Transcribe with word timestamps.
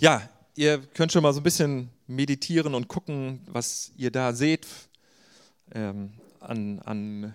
Ja, 0.00 0.26
ihr 0.54 0.78
könnt 0.78 1.12
schon 1.12 1.22
mal 1.22 1.34
so 1.34 1.40
ein 1.40 1.42
bisschen 1.42 1.90
meditieren 2.06 2.74
und 2.74 2.88
gucken, 2.88 3.42
was 3.44 3.92
ihr 3.98 4.10
da 4.10 4.32
seht 4.32 4.66
ähm, 5.74 6.14
an, 6.40 6.78
an 6.78 7.34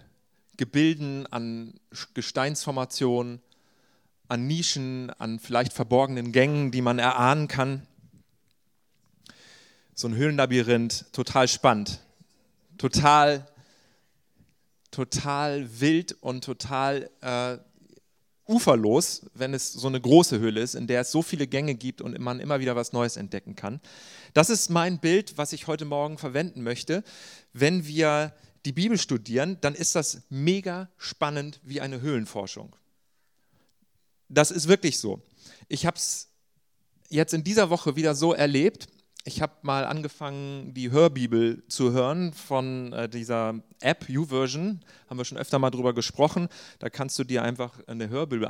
Gebilden, 0.58 1.28
an 1.28 1.80
Gesteinsformationen, 2.16 3.40
an 4.30 4.48
Nischen, 4.48 5.12
an 5.20 5.38
vielleicht 5.38 5.74
verborgenen 5.74 6.32
Gängen, 6.32 6.72
die 6.72 6.82
man 6.82 6.98
erahnen 6.98 7.48
kann. 7.48 7.86
So 9.94 10.08
ein 10.08 10.16
Höhlenlabyrinth, 10.16 11.13
total 11.13 11.47
spannend, 11.47 12.00
total, 12.79 13.46
total 14.90 15.70
wild 15.79 16.13
und 16.13 16.44
total 16.44 17.12
äh, 17.22 17.59
uferlos, 18.48 19.26
wenn 19.34 19.54
es 19.54 19.73
so 19.73 19.88
eine 19.88 20.00
große 20.00 20.40
Höhle 20.40 20.62
ist, 20.62 20.76
in 20.76 20.88
der 20.88 21.02
es 21.02 21.12
so 21.12 21.22
viele 21.22 21.48
Gänge 21.48 21.76
gibt 21.76 22.02
und 22.02 22.18
man 22.20 22.40
immer 22.40 22.59
wieder 22.59 22.76
was 22.76 22.94
Neues 22.94 23.18
entdecken 23.18 23.55
kann. 23.55 23.82
Das 24.34 24.49
ist 24.49 24.70
mein 24.70 24.99
Bild, 24.99 25.38
was 25.38 25.53
ich 25.53 25.67
heute 25.67 25.86
Morgen 25.86 26.17
verwenden 26.17 26.62
möchte. 26.62 27.03
Wenn 27.53 27.88
wir 27.88 28.34
die 28.66 28.72
Bibel 28.72 28.98
studieren, 28.98 29.58
dann 29.62 29.76
ist 29.76 29.95
das 29.95 30.23
mega 30.30 30.89
spannend 30.98 31.59
wie 31.63 31.81
eine 31.81 32.02
Höhlenforschung. 32.02 32.76
Das 34.30 34.52
ist 34.52 34.67
wirklich 34.67 35.00
so. 35.00 35.22
Ich 35.67 35.86
habe 35.86 35.98
es 35.98 36.30
jetzt 37.09 37.34
in 37.34 37.44
dieser 37.44 37.70
Woche 37.70 37.95
wieder 37.95 38.16
so 38.16 38.34
erlebt, 38.34 38.88
ich 39.27 39.41
habe 39.41 39.53
mal 39.63 39.85
angefangen, 39.85 40.75
die 40.75 40.91
Hörbibel 40.91 41.63
zu 41.67 41.91
hören 41.91 42.31
von 42.31 42.93
äh, 42.93 43.09
dieser 43.09 43.55
App 43.81 44.07
YouVersion. 44.07 44.81
Haben 45.09 45.17
wir 45.17 45.25
schon 45.25 45.39
öfter 45.39 45.57
mal 45.57 45.71
drüber 45.71 45.95
gesprochen. 45.95 46.47
Da 46.77 46.91
kannst 46.91 47.17
du 47.17 47.23
dir 47.23 47.41
einfach 47.41 47.80
eine 47.88 48.09
Hörbibel 48.09 48.47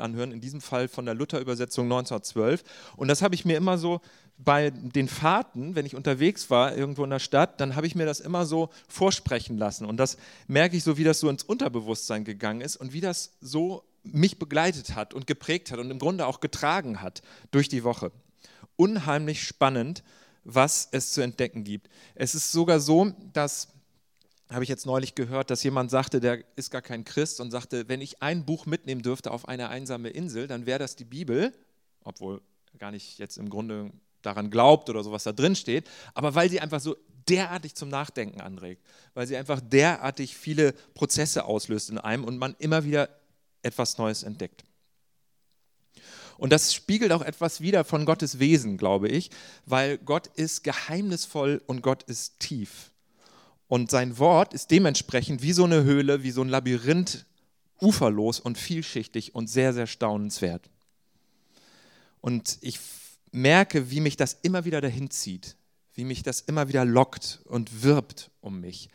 anhören, 0.00 0.32
in 0.32 0.40
diesem 0.40 0.62
Fall 0.62 0.88
von 0.88 1.04
der 1.04 1.14
Luther-Übersetzung 1.14 1.84
1912. 1.84 2.64
Und 2.96 3.08
das 3.08 3.20
habe 3.20 3.34
ich 3.34 3.44
mir 3.44 3.58
immer 3.58 3.76
so 3.76 4.00
bei 4.38 4.70
den 4.70 5.08
Fahrten, 5.08 5.74
wenn 5.74 5.84
ich 5.84 5.94
unterwegs 5.94 6.48
war, 6.48 6.74
irgendwo 6.74 7.04
in 7.04 7.10
der 7.10 7.18
Stadt, 7.18 7.60
dann 7.60 7.76
habe 7.76 7.86
ich 7.86 7.94
mir 7.94 8.06
das 8.06 8.20
immer 8.20 8.46
so 8.46 8.70
vorsprechen 8.88 9.58
lassen. 9.58 9.84
Und 9.84 9.98
das 9.98 10.16
merke 10.46 10.74
ich 10.74 10.84
so, 10.84 10.96
wie 10.96 11.04
das 11.04 11.20
so 11.20 11.28
ins 11.28 11.44
Unterbewusstsein 11.44 12.24
gegangen 12.24 12.62
ist 12.62 12.76
und 12.76 12.94
wie 12.94 13.02
das 13.02 13.36
so 13.42 13.84
mich 14.02 14.38
begleitet 14.38 14.96
hat 14.96 15.12
und 15.12 15.26
geprägt 15.26 15.70
hat 15.70 15.78
und 15.78 15.90
im 15.90 15.98
Grunde 15.98 16.26
auch 16.26 16.40
getragen 16.40 17.02
hat 17.02 17.22
durch 17.50 17.68
die 17.68 17.84
Woche 17.84 18.10
unheimlich 18.76 19.42
spannend, 19.42 20.02
was 20.44 20.88
es 20.92 21.12
zu 21.12 21.20
entdecken 21.20 21.64
gibt. 21.64 21.88
Es 22.14 22.34
ist 22.34 22.52
sogar 22.52 22.80
so, 22.80 23.12
dass, 23.32 23.68
habe 24.50 24.62
ich 24.62 24.68
jetzt 24.68 24.86
neulich 24.86 25.14
gehört, 25.14 25.50
dass 25.50 25.62
jemand 25.62 25.90
sagte, 25.90 26.20
der 26.20 26.44
ist 26.56 26.70
gar 26.70 26.82
kein 26.82 27.04
Christ 27.04 27.40
und 27.40 27.50
sagte, 27.50 27.88
wenn 27.88 28.00
ich 28.00 28.22
ein 28.22 28.44
Buch 28.44 28.66
mitnehmen 28.66 29.02
dürfte 29.02 29.30
auf 29.30 29.48
eine 29.48 29.68
einsame 29.68 30.10
Insel, 30.10 30.46
dann 30.46 30.66
wäre 30.66 30.78
das 30.78 30.96
die 30.96 31.04
Bibel, 31.04 31.52
obwohl 32.02 32.42
er 32.72 32.78
gar 32.78 32.90
nicht 32.90 33.18
jetzt 33.18 33.38
im 33.38 33.48
Grunde 33.48 33.90
daran 34.22 34.50
glaubt 34.50 34.90
oder 34.90 35.02
so, 35.02 35.12
was 35.12 35.24
da 35.24 35.32
drin 35.32 35.56
steht, 35.56 35.88
aber 36.14 36.34
weil 36.34 36.50
sie 36.50 36.60
einfach 36.60 36.80
so 36.80 36.96
derartig 37.28 37.74
zum 37.74 37.88
Nachdenken 37.88 38.40
anregt, 38.40 38.84
weil 39.14 39.26
sie 39.26 39.36
einfach 39.36 39.60
derartig 39.60 40.36
viele 40.36 40.72
Prozesse 40.94 41.44
auslöst 41.44 41.90
in 41.90 41.98
einem 41.98 42.24
und 42.24 42.38
man 42.38 42.54
immer 42.58 42.84
wieder 42.84 43.08
etwas 43.62 43.98
Neues 43.98 44.22
entdeckt. 44.22 44.64
Und 46.44 46.50
das 46.50 46.74
spiegelt 46.74 47.10
auch 47.10 47.22
etwas 47.22 47.62
wider 47.62 47.84
von 47.84 48.04
Gottes 48.04 48.38
Wesen, 48.38 48.76
glaube 48.76 49.08
ich, 49.08 49.30
weil 49.64 49.96
Gott 49.96 50.26
ist 50.26 50.62
geheimnisvoll 50.62 51.62
und 51.66 51.80
Gott 51.80 52.02
ist 52.02 52.38
tief. 52.38 52.90
Und 53.66 53.90
sein 53.90 54.18
Wort 54.18 54.52
ist 54.52 54.70
dementsprechend 54.70 55.40
wie 55.40 55.54
so 55.54 55.64
eine 55.64 55.84
Höhle, 55.84 56.22
wie 56.22 56.32
so 56.32 56.42
ein 56.42 56.50
Labyrinth, 56.50 57.24
uferlos 57.80 58.40
und 58.40 58.58
vielschichtig 58.58 59.34
und 59.34 59.48
sehr, 59.48 59.72
sehr 59.72 59.86
staunenswert. 59.86 60.68
Und 62.20 62.58
ich 62.60 62.78
merke, 63.32 63.90
wie 63.90 64.00
mich 64.00 64.18
das 64.18 64.36
immer 64.42 64.66
wieder 64.66 64.82
dahin 64.82 65.08
zieht, 65.08 65.56
wie 65.94 66.04
mich 66.04 66.24
das 66.24 66.42
immer 66.42 66.68
wieder 66.68 66.84
lockt 66.84 67.40
und 67.46 67.82
wirbt 67.82 68.30
um 68.42 68.60
mich 68.60 68.90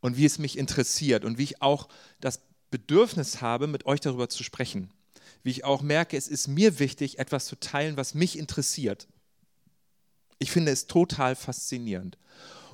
und 0.00 0.16
wie 0.16 0.24
es 0.24 0.40
mich 0.40 0.58
interessiert 0.58 1.24
und 1.24 1.38
wie 1.38 1.44
ich 1.44 1.62
auch 1.62 1.88
das 2.20 2.40
Bedürfnis 2.72 3.40
habe, 3.40 3.68
mit 3.68 3.86
euch 3.86 4.00
darüber 4.00 4.28
zu 4.28 4.42
sprechen 4.42 4.90
wie 5.42 5.50
ich 5.50 5.64
auch 5.64 5.82
merke, 5.82 6.16
es 6.16 6.28
ist 6.28 6.48
mir 6.48 6.78
wichtig, 6.78 7.18
etwas 7.18 7.46
zu 7.46 7.56
teilen, 7.56 7.96
was 7.96 8.14
mich 8.14 8.38
interessiert. 8.38 9.08
Ich 10.38 10.50
finde 10.50 10.72
es 10.72 10.86
total 10.86 11.36
faszinierend. 11.36 12.18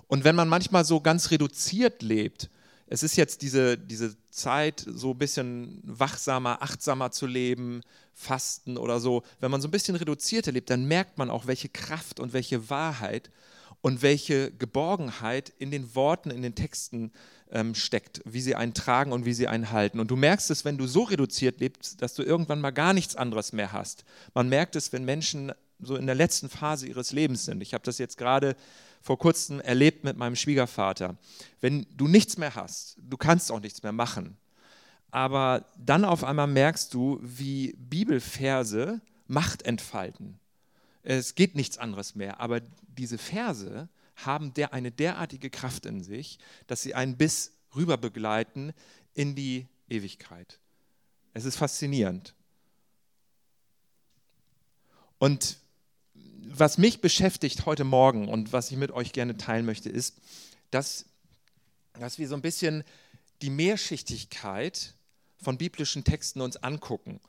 Und 0.06 0.24
wenn 0.24 0.36
man 0.36 0.48
manchmal 0.48 0.84
so 0.84 1.00
ganz 1.00 1.30
reduziert 1.30 2.02
lebt, 2.02 2.50
es 2.86 3.02
ist 3.02 3.16
jetzt 3.16 3.42
diese, 3.42 3.78
diese 3.78 4.16
Zeit, 4.30 4.84
so 4.86 5.12
ein 5.12 5.18
bisschen 5.18 5.80
wachsamer, 5.84 6.62
achtsamer 6.62 7.10
zu 7.10 7.26
leben, 7.26 7.80
fasten 8.12 8.76
oder 8.76 9.00
so. 9.00 9.22
Wenn 9.40 9.50
man 9.50 9.60
so 9.60 9.68
ein 9.68 9.70
bisschen 9.70 9.96
reduzierter 9.96 10.52
lebt, 10.52 10.70
dann 10.70 10.84
merkt 10.84 11.16
man 11.16 11.30
auch, 11.30 11.46
welche 11.46 11.68
Kraft 11.68 12.20
und 12.20 12.32
welche 12.32 12.68
Wahrheit 12.68 13.30
und 13.84 14.00
welche 14.00 14.50
Geborgenheit 14.50 15.52
in 15.58 15.70
den 15.70 15.94
Worten, 15.94 16.30
in 16.30 16.40
den 16.40 16.54
Texten 16.54 17.12
ähm, 17.50 17.74
steckt, 17.74 18.22
wie 18.24 18.40
sie 18.40 18.54
einen 18.54 18.72
tragen 18.72 19.12
und 19.12 19.26
wie 19.26 19.34
sie 19.34 19.46
einen 19.46 19.72
halten. 19.72 20.00
Und 20.00 20.10
du 20.10 20.16
merkst 20.16 20.50
es, 20.50 20.64
wenn 20.64 20.78
du 20.78 20.86
so 20.86 21.02
reduziert 21.02 21.60
lebst, 21.60 22.00
dass 22.00 22.14
du 22.14 22.22
irgendwann 22.22 22.62
mal 22.62 22.70
gar 22.70 22.94
nichts 22.94 23.14
anderes 23.14 23.52
mehr 23.52 23.72
hast. 23.72 24.06
Man 24.32 24.48
merkt 24.48 24.74
es, 24.74 24.94
wenn 24.94 25.04
Menschen 25.04 25.52
so 25.80 25.96
in 25.96 26.06
der 26.06 26.14
letzten 26.14 26.48
Phase 26.48 26.86
ihres 26.86 27.12
Lebens 27.12 27.44
sind. 27.44 27.60
Ich 27.60 27.74
habe 27.74 27.84
das 27.84 27.98
jetzt 27.98 28.16
gerade 28.16 28.56
vor 29.02 29.18
kurzem 29.18 29.60
erlebt 29.60 30.02
mit 30.02 30.16
meinem 30.16 30.34
Schwiegervater. 30.34 31.18
Wenn 31.60 31.86
du 31.94 32.08
nichts 32.08 32.38
mehr 32.38 32.54
hast, 32.54 32.96
du 33.02 33.18
kannst 33.18 33.52
auch 33.52 33.60
nichts 33.60 33.82
mehr 33.82 33.92
machen, 33.92 34.38
aber 35.10 35.66
dann 35.76 36.06
auf 36.06 36.24
einmal 36.24 36.46
merkst 36.46 36.94
du, 36.94 37.20
wie 37.20 37.74
Bibelverse 37.76 39.02
Macht 39.26 39.60
entfalten. 39.62 40.40
Es 41.04 41.34
geht 41.34 41.54
nichts 41.54 41.76
anderes 41.78 42.14
mehr, 42.14 42.40
aber 42.40 42.60
diese 42.96 43.18
Verse 43.18 43.88
haben 44.16 44.54
der, 44.54 44.72
eine 44.72 44.90
derartige 44.90 45.50
Kraft 45.50 45.86
in 45.86 46.02
sich, 46.02 46.38
dass 46.66 46.82
sie 46.82 46.94
einen 46.94 47.16
bis 47.16 47.52
rüber 47.76 47.98
begleiten 47.98 48.72
in 49.12 49.34
die 49.34 49.66
Ewigkeit. 49.88 50.58
Es 51.34 51.44
ist 51.44 51.56
faszinierend. 51.56 52.34
Und 55.18 55.58
was 56.46 56.78
mich 56.78 57.00
beschäftigt 57.00 57.66
heute 57.66 57.84
Morgen 57.84 58.28
und 58.28 58.52
was 58.52 58.70
ich 58.70 58.76
mit 58.76 58.90
euch 58.90 59.12
gerne 59.12 59.36
teilen 59.36 59.66
möchte, 59.66 59.90
ist, 59.90 60.16
dass, 60.70 61.04
dass 61.94 62.18
wir 62.18 62.28
so 62.28 62.34
ein 62.34 62.42
bisschen 62.42 62.82
die 63.42 63.50
Mehrschichtigkeit 63.50 64.94
von 65.36 65.58
biblischen 65.58 66.04
Texten 66.04 66.40
uns 66.40 66.56
angucken 66.56 67.20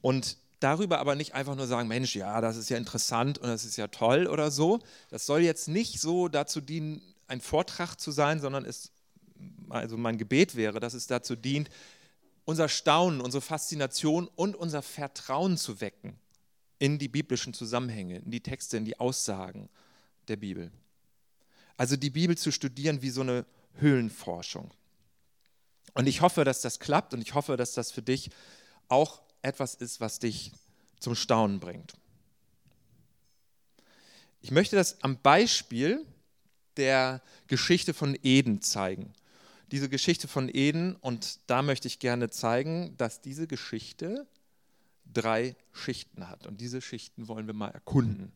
und 0.00 0.36
darüber 0.64 0.98
aber 0.98 1.14
nicht 1.14 1.34
einfach 1.34 1.54
nur 1.54 1.66
sagen, 1.66 1.88
Mensch, 1.88 2.16
ja, 2.16 2.40
das 2.40 2.56
ist 2.56 2.70
ja 2.70 2.78
interessant 2.78 3.38
und 3.38 3.48
das 3.48 3.64
ist 3.64 3.76
ja 3.76 3.88
toll 3.88 4.26
oder 4.26 4.50
so. 4.50 4.80
Das 5.10 5.26
soll 5.26 5.40
jetzt 5.40 5.68
nicht 5.68 6.00
so 6.00 6.28
dazu 6.28 6.62
dienen, 6.62 7.02
ein 7.28 7.42
Vortrag 7.42 7.96
zu 7.96 8.10
sein, 8.10 8.40
sondern 8.40 8.64
es, 8.64 8.90
also 9.68 9.98
mein 9.98 10.16
Gebet 10.16 10.56
wäre, 10.56 10.80
dass 10.80 10.94
es 10.94 11.06
dazu 11.06 11.36
dient, 11.36 11.68
unser 12.46 12.68
Staunen, 12.68 13.20
unsere 13.20 13.42
Faszination 13.42 14.28
und 14.36 14.56
unser 14.56 14.80
Vertrauen 14.80 15.58
zu 15.58 15.80
wecken 15.82 16.18
in 16.78 16.98
die 16.98 17.08
biblischen 17.08 17.52
Zusammenhänge, 17.52 18.18
in 18.18 18.30
die 18.30 18.40
Texte, 18.42 18.76
in 18.78 18.84
die 18.86 18.98
Aussagen 18.98 19.68
der 20.28 20.36
Bibel. 20.36 20.72
Also 21.76 21.96
die 21.96 22.10
Bibel 22.10 22.38
zu 22.38 22.52
studieren 22.52 23.02
wie 23.02 23.10
so 23.10 23.20
eine 23.20 23.44
Höhlenforschung. 23.74 24.70
Und 25.92 26.06
ich 26.06 26.22
hoffe, 26.22 26.44
dass 26.44 26.60
das 26.62 26.80
klappt 26.80 27.12
und 27.12 27.20
ich 27.20 27.34
hoffe, 27.34 27.56
dass 27.56 27.72
das 27.72 27.92
für 27.92 28.02
dich 28.02 28.30
auch 28.88 29.23
etwas 29.44 29.74
ist, 29.74 30.00
was 30.00 30.18
dich 30.18 30.52
zum 30.98 31.14
Staunen 31.14 31.60
bringt. 31.60 31.92
Ich 34.40 34.50
möchte 34.50 34.76
das 34.76 35.02
am 35.02 35.18
Beispiel 35.18 36.04
der 36.76 37.22
Geschichte 37.46 37.94
von 37.94 38.18
Eden 38.22 38.60
zeigen. 38.60 39.12
Diese 39.70 39.88
Geschichte 39.88 40.28
von 40.28 40.48
Eden, 40.48 40.96
und 40.96 41.38
da 41.46 41.62
möchte 41.62 41.88
ich 41.88 41.98
gerne 41.98 42.30
zeigen, 42.30 42.94
dass 42.96 43.22
diese 43.22 43.46
Geschichte 43.46 44.26
drei 45.12 45.56
Schichten 45.72 46.28
hat. 46.28 46.46
Und 46.46 46.60
diese 46.60 46.80
Schichten 46.80 47.28
wollen 47.28 47.46
wir 47.46 47.54
mal 47.54 47.70
erkunden. 47.70 48.32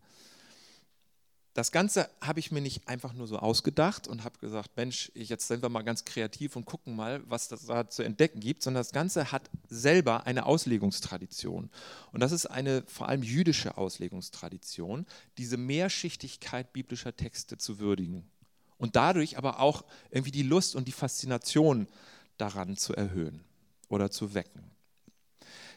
Das 1.59 1.73
Ganze 1.73 2.09
habe 2.21 2.39
ich 2.39 2.53
mir 2.53 2.61
nicht 2.61 2.87
einfach 2.87 3.15
nur 3.15 3.27
so 3.27 3.37
ausgedacht 3.37 4.07
und 4.07 4.23
habe 4.23 4.39
gesagt, 4.39 4.77
Mensch, 4.77 5.11
jetzt 5.17 5.49
sind 5.49 5.61
wir 5.61 5.69
mal 5.69 5.83
ganz 5.83 6.05
kreativ 6.05 6.55
und 6.55 6.67
gucken 6.67 6.95
mal, 6.95 7.21
was 7.29 7.49
das 7.49 7.67
da 7.67 7.91
zu 7.91 8.05
entdecken 8.05 8.39
gibt, 8.39 8.63
sondern 8.63 8.81
das 8.81 8.93
Ganze 8.93 9.33
hat 9.33 9.51
selber 9.69 10.25
eine 10.25 10.47
Auslegungstradition. 10.47 11.69
Und 12.13 12.21
das 12.21 12.31
ist 12.31 12.47
eine 12.47 12.85
vor 12.87 13.09
allem 13.09 13.25
jüdische 13.25 13.77
Auslegungstradition, 13.77 15.05
diese 15.37 15.57
Mehrschichtigkeit 15.57 16.73
biblischer 16.73 17.17
Texte 17.17 17.59
zu 17.59 17.81
würdigen. 17.81 18.31
Und 18.77 18.95
dadurch 18.95 19.37
aber 19.37 19.59
auch 19.59 19.85
irgendwie 20.13 20.31
die 20.31 20.45
Lust 20.45 20.77
und 20.77 20.87
die 20.87 20.93
Faszination 20.93 21.89
daran 22.37 22.77
zu 22.77 22.95
erhöhen 22.95 23.45
oder 23.89 24.13
zu 24.13 24.33
wecken. 24.33 24.63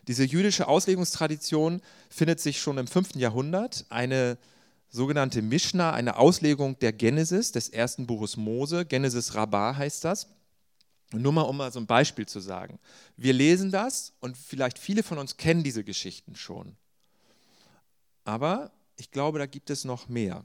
Diese 0.07 0.25
jüdische 0.25 0.67
Auslegungstradition 0.67 1.81
findet 2.07 2.39
sich 2.39 2.61
schon 2.61 2.77
im 2.77 2.85
5. 2.85 3.15
Jahrhundert. 3.15 3.87
Eine 3.89 4.37
sogenannte 4.91 5.41
Mishnah, 5.41 5.93
eine 5.93 6.17
Auslegung 6.17 6.77
der 6.79 6.93
Genesis, 6.93 7.51
des 7.51 7.69
ersten 7.69 8.05
Buches 8.05 8.37
Mose. 8.37 8.85
Genesis 8.85 9.33
Rabbah 9.33 9.75
heißt 9.75 10.03
das. 10.03 10.27
Nur 11.13 11.33
mal, 11.33 11.41
um 11.41 11.57
mal 11.57 11.71
so 11.71 11.79
ein 11.79 11.87
Beispiel 11.87 12.25
zu 12.25 12.39
sagen. 12.39 12.79
Wir 13.17 13.33
lesen 13.33 13.71
das 13.71 14.13
und 14.19 14.37
vielleicht 14.37 14.77
viele 14.77 15.03
von 15.03 15.17
uns 15.17 15.37
kennen 15.37 15.63
diese 15.63 15.83
Geschichten 15.83 16.35
schon. 16.35 16.75
Aber 18.23 18.71
ich 18.97 19.11
glaube, 19.11 19.39
da 19.39 19.45
gibt 19.45 19.69
es 19.69 19.83
noch 19.83 20.07
mehr. 20.07 20.43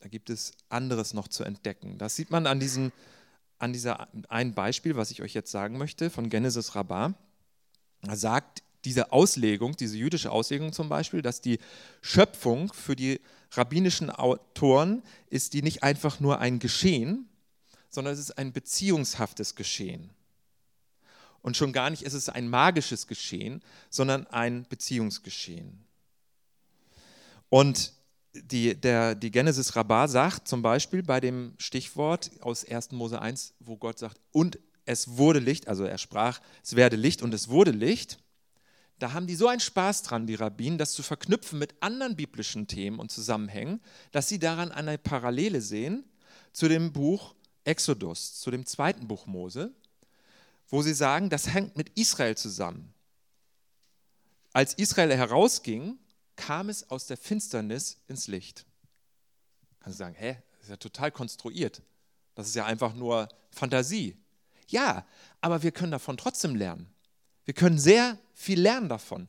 Da 0.00 0.08
gibt 0.08 0.30
es 0.30 0.52
anderes 0.68 1.14
noch 1.14 1.28
zu 1.28 1.44
entdecken. 1.44 1.98
Das 1.98 2.16
sieht 2.16 2.30
man 2.30 2.46
an 2.46 2.60
diesem 2.60 2.92
an 3.58 3.72
dieser 3.72 4.08
ein 4.28 4.54
Beispiel, 4.54 4.96
was 4.96 5.10
ich 5.10 5.22
euch 5.22 5.34
jetzt 5.34 5.50
sagen 5.50 5.78
möchte, 5.78 6.10
von 6.10 6.28
Genesis 6.28 6.74
Rabbah. 6.74 7.14
Da 8.02 8.16
sagt 8.16 8.62
diese 8.86 9.12
Auslegung, 9.12 9.76
diese 9.76 9.98
jüdische 9.98 10.30
Auslegung 10.30 10.72
zum 10.72 10.88
Beispiel, 10.88 11.20
dass 11.20 11.40
die 11.40 11.58
Schöpfung 12.00 12.72
für 12.72 12.96
die 12.96 13.20
rabbinischen 13.50 14.10
Autoren 14.10 15.02
ist 15.28 15.52
die 15.52 15.62
nicht 15.62 15.82
einfach 15.82 16.20
nur 16.20 16.38
ein 16.38 16.58
Geschehen, 16.58 17.28
sondern 17.90 18.14
es 18.14 18.20
ist 18.20 18.38
ein 18.38 18.52
beziehungshaftes 18.52 19.54
Geschehen. 19.56 20.10
Und 21.42 21.56
schon 21.56 21.72
gar 21.72 21.90
nicht 21.90 22.02
ist 22.02 22.14
es 22.14 22.28
ein 22.28 22.48
magisches 22.48 23.06
Geschehen, 23.06 23.62
sondern 23.90 24.26
ein 24.28 24.66
Beziehungsgeschehen. 24.68 25.84
Und 27.48 27.92
die, 28.34 28.74
der, 28.74 29.14
die 29.14 29.30
Genesis 29.30 29.76
Rabbah 29.76 30.08
sagt 30.08 30.48
zum 30.48 30.62
Beispiel 30.62 31.02
bei 31.02 31.20
dem 31.20 31.54
Stichwort 31.58 32.30
aus 32.40 32.64
1. 32.64 32.92
Mose 32.92 33.20
1, 33.20 33.54
wo 33.60 33.76
Gott 33.76 33.98
sagt, 33.98 34.20
und 34.32 34.58
es 34.84 35.16
wurde 35.16 35.40
Licht, 35.40 35.68
also 35.68 35.84
er 35.84 35.98
sprach, 35.98 36.40
es 36.62 36.76
werde 36.76 36.96
Licht 36.96 37.22
und 37.22 37.34
es 37.34 37.48
wurde 37.48 37.72
Licht. 37.72 38.18
Da 38.98 39.12
haben 39.12 39.26
die 39.26 39.34
so 39.34 39.48
einen 39.48 39.60
Spaß 39.60 40.02
dran, 40.02 40.26
die 40.26 40.36
Rabbinen, 40.36 40.78
das 40.78 40.92
zu 40.92 41.02
verknüpfen 41.02 41.58
mit 41.58 41.74
anderen 41.80 42.16
biblischen 42.16 42.66
Themen 42.66 42.98
und 42.98 43.10
Zusammenhängen, 43.10 43.80
dass 44.10 44.28
sie 44.28 44.38
daran 44.38 44.72
eine 44.72 44.96
Parallele 44.96 45.60
sehen 45.60 46.04
zu 46.52 46.68
dem 46.68 46.92
Buch 46.92 47.34
Exodus, 47.64 48.40
zu 48.40 48.50
dem 48.50 48.64
zweiten 48.64 49.06
Buch 49.06 49.26
Mose, 49.26 49.74
wo 50.68 50.82
sie 50.82 50.94
sagen, 50.94 51.28
das 51.28 51.48
hängt 51.48 51.76
mit 51.76 51.90
Israel 51.98 52.36
zusammen. 52.36 52.94
Als 54.52 54.74
Israel 54.74 55.14
herausging, 55.14 55.98
kam 56.36 56.68
es 56.68 56.88
aus 56.90 57.06
der 57.06 57.16
Finsternis 57.16 57.98
ins 58.08 58.28
Licht. 58.28 58.64
Kannst 59.80 59.98
du 59.98 60.04
sagen, 60.04 60.14
hä, 60.14 60.38
das 60.52 60.62
ist 60.62 60.70
ja 60.70 60.76
total 60.76 61.10
konstruiert. 61.10 61.82
Das 62.34 62.48
ist 62.48 62.54
ja 62.54 62.64
einfach 62.64 62.94
nur 62.94 63.28
Fantasie. 63.50 64.16
Ja, 64.68 65.06
aber 65.40 65.62
wir 65.62 65.72
können 65.72 65.92
davon 65.92 66.16
trotzdem 66.16 66.54
lernen. 66.54 66.92
Wir 67.46 67.54
können 67.54 67.78
sehr 67.78 68.18
viel 68.34 68.60
lernen 68.60 68.90
davon. 68.90 69.28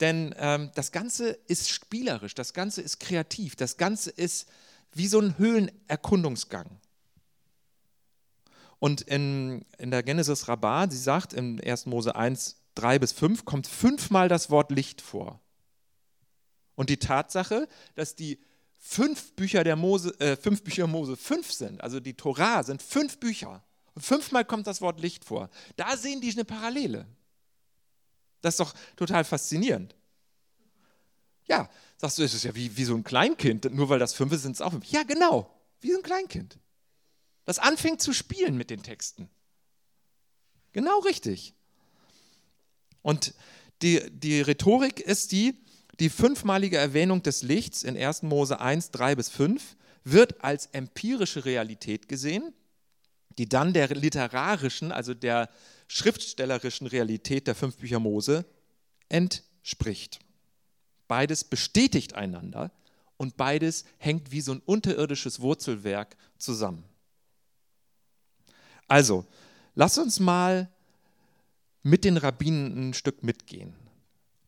Denn 0.00 0.34
ähm, 0.38 0.70
das 0.74 0.92
Ganze 0.92 1.30
ist 1.48 1.68
spielerisch, 1.68 2.34
das 2.34 2.54
Ganze 2.54 2.80
ist 2.80 3.00
kreativ, 3.00 3.56
das 3.56 3.76
Ganze 3.76 4.10
ist 4.10 4.48
wie 4.92 5.08
so 5.08 5.20
ein 5.20 5.36
Höhlenerkundungsgang. 5.38 6.80
Und 8.78 9.02
in, 9.02 9.64
in 9.78 9.90
der 9.90 10.04
Genesis 10.04 10.46
Rabbah, 10.46 10.88
sie 10.88 10.98
sagt 10.98 11.32
im 11.32 11.60
1. 11.64 11.86
Mose 11.86 12.14
1, 12.14 12.56
3 12.76 13.00
bis 13.00 13.12
5, 13.12 13.44
kommt 13.44 13.66
fünfmal 13.66 14.28
das 14.28 14.50
Wort 14.50 14.70
Licht 14.70 15.00
vor. 15.00 15.40
Und 16.76 16.90
die 16.90 16.98
Tatsache, 16.98 17.68
dass 17.96 18.14
die 18.14 18.38
fünf 18.78 19.32
Bücher 19.32 19.64
der 19.64 19.74
Mose, 19.74 20.18
äh, 20.20 20.36
fünf 20.36 20.62
Bücher 20.62 20.86
Mose 20.86 21.16
fünf 21.16 21.50
sind, 21.52 21.80
also 21.80 21.98
die 21.98 22.14
Torah 22.14 22.62
sind 22.62 22.80
fünf 22.80 23.18
Bücher. 23.18 23.64
Und 23.94 24.02
fünfmal 24.02 24.44
kommt 24.44 24.68
das 24.68 24.80
Wort 24.80 25.00
Licht 25.00 25.24
vor. 25.24 25.50
Da 25.74 25.96
sehen 25.96 26.20
die 26.20 26.30
eine 26.30 26.44
Parallele. 26.44 27.08
Das 28.40 28.54
ist 28.54 28.60
doch 28.60 28.74
total 28.96 29.24
faszinierend. 29.24 29.94
Ja, 31.46 31.68
sagst 31.96 32.18
du, 32.18 32.22
es 32.22 32.34
ist 32.34 32.44
ja 32.44 32.54
wie, 32.54 32.76
wie 32.76 32.84
so 32.84 32.94
ein 32.94 33.04
Kleinkind, 33.04 33.72
nur 33.72 33.88
weil 33.88 33.98
das 33.98 34.14
fünf 34.14 34.32
ist, 34.32 34.42
sind 34.42 34.52
es 34.52 34.60
auch 34.60 34.72
fünf. 34.72 34.86
Ja, 34.86 35.02
genau, 35.02 35.50
wie 35.80 35.90
so 35.92 35.98
ein 35.98 36.02
Kleinkind. 36.02 36.58
Das 37.44 37.58
anfängt 37.58 38.02
zu 38.02 38.12
spielen 38.12 38.56
mit 38.56 38.70
den 38.70 38.82
Texten. 38.82 39.28
Genau 40.72 40.98
richtig. 41.00 41.54
Und 43.02 43.34
die, 43.82 44.02
die 44.10 44.40
Rhetorik 44.40 45.00
ist 45.00 45.32
die, 45.32 45.56
die 45.98 46.10
fünfmalige 46.10 46.76
Erwähnung 46.76 47.22
des 47.22 47.42
Lichts 47.42 47.82
in 47.82 47.96
1. 47.96 48.22
Mose 48.22 48.60
1, 48.60 48.90
3 48.90 49.16
bis 49.16 49.28
5 49.30 49.76
wird 50.04 50.44
als 50.44 50.66
empirische 50.66 51.44
Realität 51.44 52.08
gesehen, 52.08 52.52
die 53.38 53.48
dann 53.48 53.72
der 53.72 53.88
literarischen, 53.88 54.92
also 54.92 55.14
der 55.14 55.48
schriftstellerischen 55.88 56.86
Realität 56.86 57.46
der 57.46 57.54
fünf 57.54 57.76
Bücher 57.78 57.98
Mose 57.98 58.44
entspricht. 59.08 60.20
Beides 61.08 61.42
bestätigt 61.42 62.14
einander 62.14 62.70
und 63.16 63.36
beides 63.36 63.84
hängt 63.96 64.30
wie 64.30 64.42
so 64.42 64.52
ein 64.52 64.62
unterirdisches 64.64 65.40
Wurzelwerk 65.40 66.16
zusammen. 66.36 66.84
Also, 68.86 69.26
lass 69.74 69.98
uns 69.98 70.20
mal 70.20 70.68
mit 71.82 72.04
den 72.04 72.16
Rabbinen 72.16 72.90
ein 72.90 72.94
Stück 72.94 73.22
mitgehen 73.22 73.74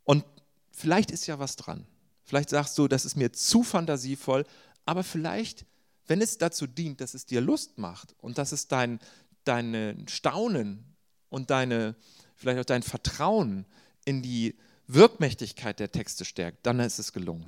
und 0.04 0.24
vielleicht 0.70 1.10
ist 1.10 1.26
ja 1.26 1.38
was 1.38 1.56
dran. 1.56 1.86
Vielleicht 2.24 2.50
sagst 2.50 2.78
du, 2.78 2.86
das 2.86 3.04
ist 3.04 3.16
mir 3.16 3.32
zu 3.32 3.62
fantasievoll, 3.62 4.44
aber 4.84 5.02
vielleicht, 5.02 5.64
wenn 6.06 6.20
es 6.20 6.38
dazu 6.38 6.66
dient, 6.66 7.00
dass 7.00 7.14
es 7.14 7.26
dir 7.26 7.40
Lust 7.40 7.78
macht 7.78 8.14
und 8.18 8.38
dass 8.38 8.52
es 8.52 8.68
dein, 8.68 9.00
dein 9.44 10.06
Staunen 10.08 10.89
und 11.30 11.50
deine, 11.50 11.94
vielleicht 12.36 12.60
auch 12.60 12.64
dein 12.64 12.82
Vertrauen 12.82 13.64
in 14.04 14.22
die 14.22 14.56
Wirkmächtigkeit 14.86 15.78
der 15.80 15.90
Texte 15.90 16.24
stärkt, 16.24 16.66
dann 16.66 16.80
ist 16.80 16.98
es 16.98 17.12
gelungen. 17.12 17.46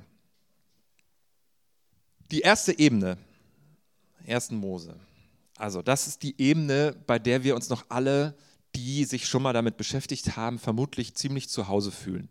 Die 2.31 2.39
erste 2.39 2.77
Ebene, 2.79 3.17
1. 4.25 4.51
Mose. 4.51 4.99
Also 5.57 5.81
das 5.81 6.07
ist 6.07 6.23
die 6.23 6.39
Ebene, 6.41 6.95
bei 7.05 7.19
der 7.19 7.43
wir 7.43 7.55
uns 7.55 7.69
noch 7.69 7.85
alle, 7.89 8.35
die 8.75 9.05
sich 9.05 9.27
schon 9.27 9.43
mal 9.43 9.53
damit 9.53 9.77
beschäftigt 9.77 10.35
haben, 10.35 10.57
vermutlich 10.57 11.13
ziemlich 11.15 11.49
zu 11.49 11.67
Hause 11.67 11.91
fühlen 11.91 12.29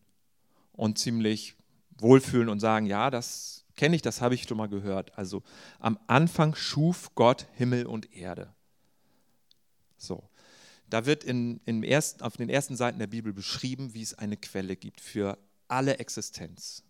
und 0.73 0.99
ziemlich 0.99 1.55
wohlfühlen 1.99 2.49
und 2.49 2.59
sagen, 2.59 2.87
ja, 2.87 3.11
das 3.11 3.65
kenne 3.77 3.95
ich, 3.95 4.03
das 4.03 4.21
habe 4.21 4.35
ich 4.35 4.45
schon 4.45 4.57
mal 4.57 4.69
gehört. 4.69 5.17
Also 5.17 5.43
am 5.79 5.99
Anfang 6.07 6.55
schuf 6.55 7.15
Gott 7.15 7.47
Himmel 7.55 7.87
und 7.87 8.13
Erde. 8.15 8.53
So. 9.97 10.29
Da 10.93 11.07
wird 11.07 11.25
in, 11.25 11.59
in 11.65 11.83
ersten, 11.85 12.21
auf 12.21 12.37
den 12.37 12.51
ersten 12.51 12.77
Seiten 12.77 12.99
der 12.99 13.07
Bibel 13.07 13.33
beschrieben, 13.33 13.95
wie 13.95 14.03
es 14.03 14.13
eine 14.13 14.37
Quelle 14.37 14.77
gibt 14.77 15.01
für 15.01 15.39
alle 15.67 15.97
Existenz. 15.97 16.83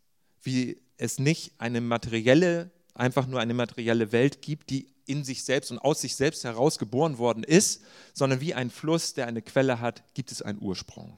Wie 0.43 0.83
es 0.97 1.21
nicht 1.21 1.53
eine 1.59 1.81
materielle, 1.81 2.73
einfach 2.95 3.29
nur 3.29 3.39
eine 3.39 3.55
materielle 3.55 4.11
Welt 4.11 4.43
gibt, 4.43 4.71
die 4.71 4.89
in 5.07 5.23
sich 5.23 5.45
selbst 5.45 5.71
und 5.71 5.79
aus 5.79 6.01
sich 6.01 6.17
selbst 6.17 6.43
heraus 6.43 6.81
geboren 6.81 7.19
worden 7.19 7.45
ist, 7.45 7.83
sondern 8.13 8.41
wie 8.41 8.55
ein 8.55 8.71
Fluss, 8.71 9.15
der 9.15 9.29
eine 9.29 9.41
Quelle 9.41 9.79
hat, 9.79 10.03
gibt 10.15 10.33
es 10.33 10.43
einen 10.43 10.61
Ursprung. 10.61 11.17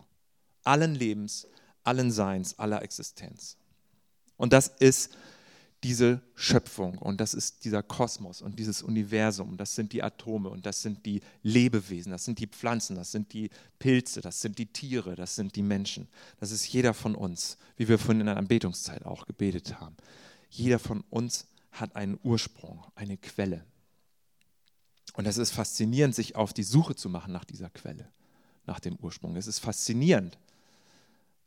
Allen 0.62 0.94
Lebens, 0.94 1.46
allen 1.84 2.10
Seins, 2.10 2.58
aller 2.58 2.82
Existenz. 2.82 3.56
Und 4.36 4.52
das 4.52 4.68
ist 4.68 5.16
diese 5.84 6.22
Schöpfung 6.34 6.96
und 6.96 7.20
das 7.20 7.34
ist 7.34 7.64
dieser 7.66 7.82
Kosmos 7.82 8.40
und 8.40 8.58
dieses 8.58 8.82
Universum. 8.82 9.58
Das 9.58 9.74
sind 9.74 9.92
die 9.92 10.02
Atome 10.02 10.48
und 10.48 10.64
das 10.64 10.80
sind 10.80 11.04
die 11.04 11.20
Lebewesen, 11.42 12.10
das 12.10 12.24
sind 12.24 12.38
die 12.38 12.46
Pflanzen, 12.46 12.96
das 12.96 13.12
sind 13.12 13.34
die 13.34 13.50
Pilze, 13.78 14.22
das 14.22 14.40
sind 14.40 14.58
die 14.58 14.66
Tiere, 14.66 15.14
das 15.14 15.36
sind 15.36 15.54
die 15.56 15.62
Menschen. 15.62 16.08
Das 16.40 16.50
ist 16.52 16.66
jeder 16.66 16.94
von 16.94 17.14
uns, 17.14 17.58
wie 17.76 17.86
wir 17.86 17.98
vorhin 17.98 18.20
in 18.20 18.26
der 18.26 18.38
Anbetungszeit 18.38 19.04
auch 19.04 19.26
gebetet 19.26 19.78
haben. 19.78 19.94
Jeder 20.48 20.78
von 20.78 21.04
uns 21.10 21.46
hat 21.70 21.94
einen 21.96 22.18
Ursprung, 22.22 22.82
eine 22.94 23.18
Quelle. 23.18 23.66
Und 25.12 25.26
es 25.26 25.36
ist 25.36 25.50
faszinierend, 25.50 26.14
sich 26.14 26.34
auf 26.34 26.54
die 26.54 26.62
Suche 26.62 26.94
zu 26.94 27.10
machen 27.10 27.32
nach 27.32 27.44
dieser 27.44 27.68
Quelle, 27.68 28.08
nach 28.64 28.80
dem 28.80 28.96
Ursprung. 28.96 29.36
Es 29.36 29.46
ist 29.46 29.58
faszinierend, 29.58 30.38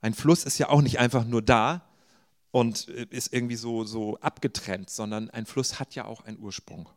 ein 0.01 0.13
Fluss 0.13 0.43
ist 0.43 0.59
ja 0.59 0.69
auch 0.69 0.81
nicht 0.81 0.99
einfach 0.99 1.25
nur 1.25 1.41
da 1.41 1.86
und 2.57 2.87
äh, 2.87 3.05
ist 3.11 3.33
irgendwie 3.33 3.55
so, 3.55 3.83
so 3.83 4.17
abgetrennt, 4.19 4.89
sondern 4.89 5.29
ein 5.29 5.45
Fluss 5.45 5.79
hat 5.79 5.93
ja 5.93 6.05
auch 6.05 6.21
einen 6.21 6.39
Ursprung. 6.39 6.89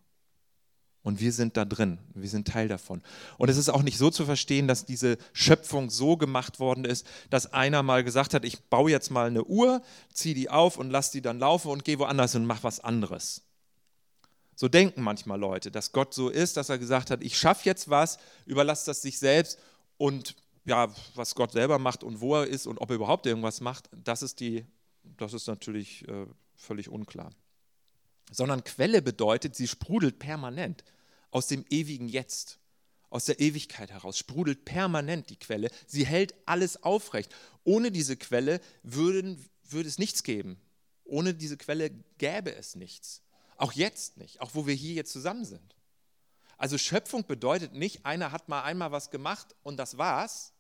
Und 1.03 1.21
wir 1.21 1.35
sind 1.35 1.59
da 1.59 1.67
drin, 1.67 1.99
wir 2.15 2.31
sind 2.31 2.49
Teil 2.49 2.67
davon. 2.67 3.03
Und 3.37 3.51
es 3.51 3.59
ist 3.59 3.69
auch 3.69 3.83
nicht 3.83 3.99
so 3.99 4.09
zu 4.09 4.25
verstehen, 4.25 4.69
dass 4.69 4.87
diese 4.87 5.19
Schöpfung 5.35 5.91
so 5.91 6.17
gemacht 6.17 6.61
worden 6.61 6.87
ist, 6.87 7.07
dass 7.29 7.53
einer 7.53 7.83
mal 7.83 8.03
gesagt 8.05 8.33
hat, 8.33 8.47
ich 8.47 8.59
baue 8.71 8.91
jetzt 8.91 9.11
mal 9.11 9.27
eine 9.27 9.45
Uhr, 9.45 9.83
ziehe 10.15 10.35
die 10.35 10.49
auf 10.49 10.79
und 10.79 10.89
lasse 10.89 11.13
die 11.13 11.21
dann 11.21 11.39
laufen 11.39 11.71
und 11.71 11.85
gehe 11.85 11.99
woanders 11.99 12.35
und 12.35 12.47
mache 12.47 12.65
was 12.65 12.81
anderes. 12.81 13.43
So 14.57 14.67
denken 14.67 15.03
manchmal 15.03 15.39
Leute, 15.39 15.71
dass 15.71 15.93
Gott 15.93 16.15
so 16.15 16.31
ist, 16.31 16.57
dass 16.57 16.71
er 16.71 16.79
gesagt 16.79 17.11
hat, 17.11 17.23
ich 17.23 17.37
schaffe 17.37 17.67
jetzt 17.67 17.91
was, 17.91 18.17
überlasse 18.47 18.87
das 18.87 19.03
sich 19.03 19.19
selbst 19.19 19.59
und 19.99 20.37
ja, 20.65 20.89
was 21.17 21.35
Gott 21.35 21.53
selber 21.53 21.79
macht 21.79 22.03
und 22.03 22.23
wo 22.23 22.37
er 22.37 22.47
ist 22.47 22.67
und 22.67 22.79
ob 22.79 22.89
er 22.89 22.97
überhaupt 22.97 23.27
irgendwas 23.27 23.61
macht, 23.61 23.91
das 23.93 24.23
ist, 24.23 24.41
die, 24.41 24.65
das 25.17 25.33
ist 25.33 25.47
natürlich 25.47 26.07
äh, 26.09 26.27
völlig 26.55 26.89
unklar. 26.89 27.33
Sondern 28.31 28.65
Quelle 28.65 29.03
bedeutet, 29.03 29.57
sie 29.57 29.69
sprudelt 29.69 30.19
permanent 30.19 30.85
aus 31.31 31.47
dem 31.47 31.65
ewigen 31.69 32.09
Jetzt, 32.09 32.59
aus 33.09 33.25
der 33.25 33.41
Ewigkeit 33.41 33.91
heraus, 33.91 34.19
sprudelt 34.19 34.65
permanent 34.65 35.31
die 35.31 35.39
Quelle. 35.39 35.71
Sie 35.87 36.07
hält 36.07 36.35
alles 36.47 36.83
aufrecht. 36.83 37.35
Ohne 37.65 37.91
diese 37.91 38.17
Quelle 38.17 38.61
würden, 38.83 39.45
würde 39.65 39.89
es 39.89 39.99
nichts 39.99 40.23
geben. 40.23 40.61
Ohne 41.05 41.35
diese 41.35 41.57
Quelle 41.57 41.91
gäbe 42.19 42.55
es 42.55 42.77
nichts. 42.77 43.23
Auch 43.57 43.73
jetzt 43.73 44.17
nicht, 44.17 44.41
auch 44.41 44.55
wo 44.55 44.67
wir 44.67 44.75
hier 44.75 44.95
jetzt 44.95 45.13
zusammen 45.13 45.45
sind. 45.45 45.75
Also 46.57 46.79
Schöpfung 46.79 47.27
bedeutet 47.27 47.73
nicht, 47.73 48.07
einer 48.07 48.33
hat 48.33 48.49
mal 48.49 48.63
einmal 48.63 48.93
was 48.93 49.11
gemacht 49.11 49.57
und 49.63 49.77
das 49.77 49.99
war's, 49.99 50.53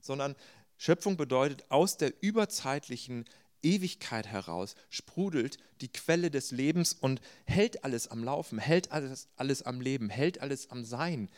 sondern 0.00 0.36
Schöpfung 0.76 1.16
bedeutet 1.16 1.64
aus 1.70 1.96
der 1.96 2.22
überzeitlichen, 2.22 3.24
Ewigkeit 3.62 4.26
heraus 4.26 4.74
sprudelt 4.90 5.58
die 5.80 5.88
Quelle 5.88 6.30
des 6.30 6.50
Lebens 6.50 6.92
und 6.92 7.20
hält 7.44 7.84
alles 7.84 8.08
am 8.08 8.24
Laufen, 8.24 8.58
hält 8.58 8.92
alles, 8.92 9.28
alles 9.36 9.62
am 9.62 9.80
Leben, 9.80 10.10
hält 10.10 10.40
alles 10.40 10.70
am 10.70 10.84
Sein 10.84 11.30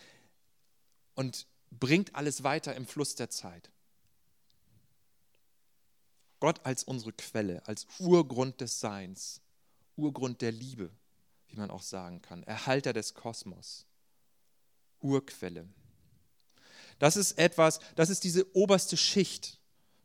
und 1.14 1.46
bringt 1.70 2.14
alles 2.14 2.44
weiter 2.44 2.74
im 2.74 2.86
Fluss 2.86 3.14
der 3.14 3.30
Zeit. 3.30 3.70
Gott 6.40 6.64
als 6.64 6.84
unsere 6.84 7.12
Quelle, 7.12 7.66
als 7.66 7.86
Urgrund 7.98 8.60
des 8.60 8.80
Seins, 8.80 9.40
Urgrund 9.96 10.42
der 10.42 10.52
Liebe, 10.52 10.90
wie 11.48 11.56
man 11.56 11.70
auch 11.70 11.82
sagen 11.82 12.20
kann, 12.20 12.42
Erhalter 12.42 12.92
des 12.92 13.14
Kosmos, 13.14 13.86
Urquelle. 15.00 15.68
Das 16.98 17.16
ist 17.16 17.38
etwas, 17.38 17.80
das 17.96 18.10
ist 18.10 18.24
diese 18.24 18.54
oberste 18.54 18.96
Schicht 18.96 19.58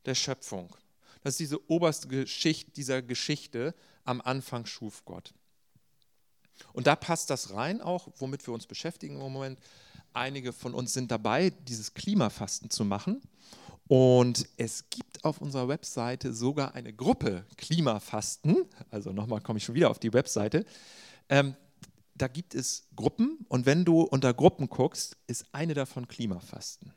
der 0.05 0.15
Schöpfung. 0.15 0.75
Das 1.21 1.33
ist 1.33 1.39
diese 1.39 1.69
oberste 1.69 2.27
Schicht 2.27 2.77
dieser 2.77 3.01
Geschichte. 3.01 3.75
Am 4.03 4.21
Anfang 4.21 4.65
schuf 4.65 5.03
Gott. 5.05 5.33
Und 6.73 6.87
da 6.87 6.95
passt 6.95 7.29
das 7.29 7.53
rein 7.53 7.81
auch, 7.81 8.09
womit 8.17 8.45
wir 8.47 8.53
uns 8.53 8.67
beschäftigen 8.67 9.15
im 9.15 9.31
Moment. 9.31 9.59
Einige 10.13 10.53
von 10.53 10.73
uns 10.73 10.93
sind 10.93 11.11
dabei, 11.11 11.51
dieses 11.51 11.93
Klimafasten 11.93 12.69
zu 12.69 12.83
machen. 12.85 13.21
Und 13.87 14.47
es 14.57 14.89
gibt 14.89 15.23
auf 15.23 15.41
unserer 15.41 15.67
Webseite 15.67 16.33
sogar 16.33 16.75
eine 16.75 16.93
Gruppe 16.93 17.45
Klimafasten. 17.57 18.65
Also 18.91 19.11
nochmal 19.11 19.41
komme 19.41 19.57
ich 19.57 19.65
schon 19.65 19.75
wieder 19.75 19.89
auf 19.89 19.99
die 19.99 20.13
Webseite. 20.13 20.65
Ähm, 21.27 21.55
da 22.13 22.27
gibt 22.27 22.53
es 22.53 22.87
Gruppen 22.95 23.45
und 23.47 23.65
wenn 23.65 23.85
du 23.85 24.01
unter 24.01 24.33
Gruppen 24.33 24.67
guckst, 24.67 25.17
ist 25.25 25.45
eine 25.53 25.73
davon 25.73 26.07
Klimafasten. 26.07 26.93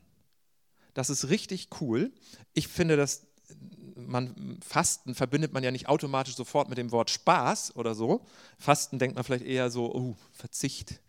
Das 0.93 1.09
ist 1.09 1.29
richtig 1.29 1.69
cool. 1.81 2.11
Ich 2.53 2.67
finde 2.67 2.97
das, 2.97 3.25
man, 3.95 4.59
Fasten 4.65 5.15
verbindet 5.15 5.53
man 5.53 5.63
ja 5.63 5.71
nicht 5.71 5.87
automatisch 5.87 6.35
sofort 6.35 6.69
mit 6.69 6.77
dem 6.77 6.91
Wort 6.91 7.09
Spaß 7.09 7.75
oder 7.75 7.95
so. 7.95 8.25
Fasten 8.57 8.99
denkt 8.99 9.15
man 9.15 9.23
vielleicht 9.23 9.45
eher 9.45 9.69
so, 9.69 9.93
oh, 9.93 10.15
Verzicht, 10.31 11.01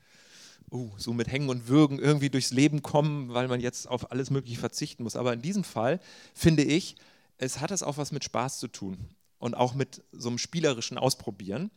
oh, 0.70 0.90
so 0.96 1.12
mit 1.12 1.28
Hängen 1.28 1.48
und 1.48 1.68
Würgen 1.68 1.98
irgendwie 1.98 2.30
durchs 2.30 2.50
Leben 2.50 2.82
kommen, 2.82 3.32
weil 3.32 3.48
man 3.48 3.60
jetzt 3.60 3.88
auf 3.88 4.10
alles 4.10 4.30
Mögliche 4.30 4.58
verzichten 4.58 5.02
muss. 5.02 5.16
Aber 5.16 5.32
in 5.32 5.42
diesem 5.42 5.64
Fall 5.64 6.00
finde 6.34 6.62
ich, 6.64 6.96
es 7.38 7.60
hat 7.60 7.70
das 7.70 7.82
auch 7.82 7.96
was 7.96 8.12
mit 8.12 8.24
Spaß 8.24 8.58
zu 8.58 8.68
tun 8.68 8.98
und 9.38 9.54
auch 9.54 9.74
mit 9.74 10.02
so 10.12 10.28
einem 10.28 10.38
spielerischen 10.38 10.98
Ausprobieren. 10.98 11.70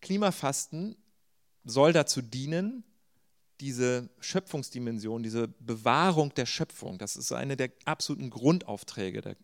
Klimafasten 0.00 0.96
soll 1.64 1.92
dazu 1.92 2.22
dienen, 2.22 2.84
diese 3.60 4.10
Schöpfungsdimension, 4.18 5.22
diese 5.22 5.48
Bewahrung 5.48 6.34
der 6.34 6.46
Schöpfung, 6.46 6.98
das 6.98 7.16
ist 7.16 7.32
eine 7.32 7.56
der 7.56 7.70
absoluten 7.84 8.28
Grundaufträge 8.28 9.20
der, 9.20 9.36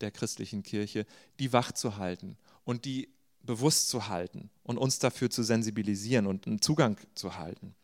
der 0.00 0.10
christlichen 0.10 0.62
Kirche, 0.62 1.06
die 1.38 1.52
wach 1.52 1.72
zu 1.72 1.96
halten 1.96 2.36
und 2.64 2.84
die 2.84 3.08
bewusst 3.42 3.88
zu 3.88 4.08
halten 4.08 4.50
und 4.64 4.78
uns 4.78 4.98
dafür 4.98 5.30
zu 5.30 5.42
sensibilisieren 5.42 6.26
und 6.26 6.46
einen 6.46 6.60
Zugang 6.60 6.98
zu 7.14 7.36
halten. 7.36 7.74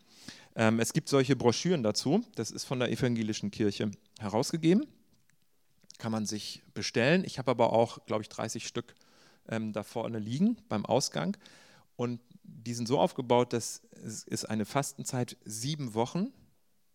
Ähm, 0.54 0.80
es 0.80 0.92
gibt 0.92 1.08
solche 1.08 1.36
Broschüren 1.36 1.82
dazu, 1.82 2.24
das 2.34 2.50
ist 2.50 2.64
von 2.64 2.78
der 2.78 2.90
evangelischen 2.90 3.50
Kirche 3.50 3.90
herausgegeben, 4.18 4.86
kann 5.98 6.12
man 6.12 6.26
sich 6.26 6.62
bestellen. 6.74 7.24
Ich 7.24 7.38
habe 7.38 7.50
aber 7.50 7.72
auch, 7.72 8.04
glaube 8.06 8.22
ich, 8.22 8.28
30 8.28 8.66
Stück 8.66 8.94
ähm, 9.48 9.72
da 9.72 9.82
vorne 9.82 10.18
liegen 10.18 10.56
beim 10.68 10.84
Ausgang. 10.84 11.36
Und 11.96 12.20
die 12.42 12.74
sind 12.74 12.88
so 12.88 12.98
aufgebaut, 12.98 13.52
dass 13.52 13.82
es 14.04 14.24
ist 14.24 14.44
eine 14.46 14.64
Fastenzeit 14.64 15.36
sieben 15.44 15.94
Wochen 15.94 16.32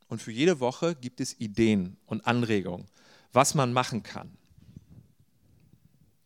und 0.07 0.21
für 0.21 0.31
jede 0.31 0.59
Woche 0.59 0.95
gibt 0.95 1.19
es 1.19 1.39
Ideen 1.39 1.97
und 2.05 2.25
Anregungen, 2.25 2.87
was 3.33 3.55
man 3.55 3.73
machen 3.73 4.03
kann. 4.03 4.37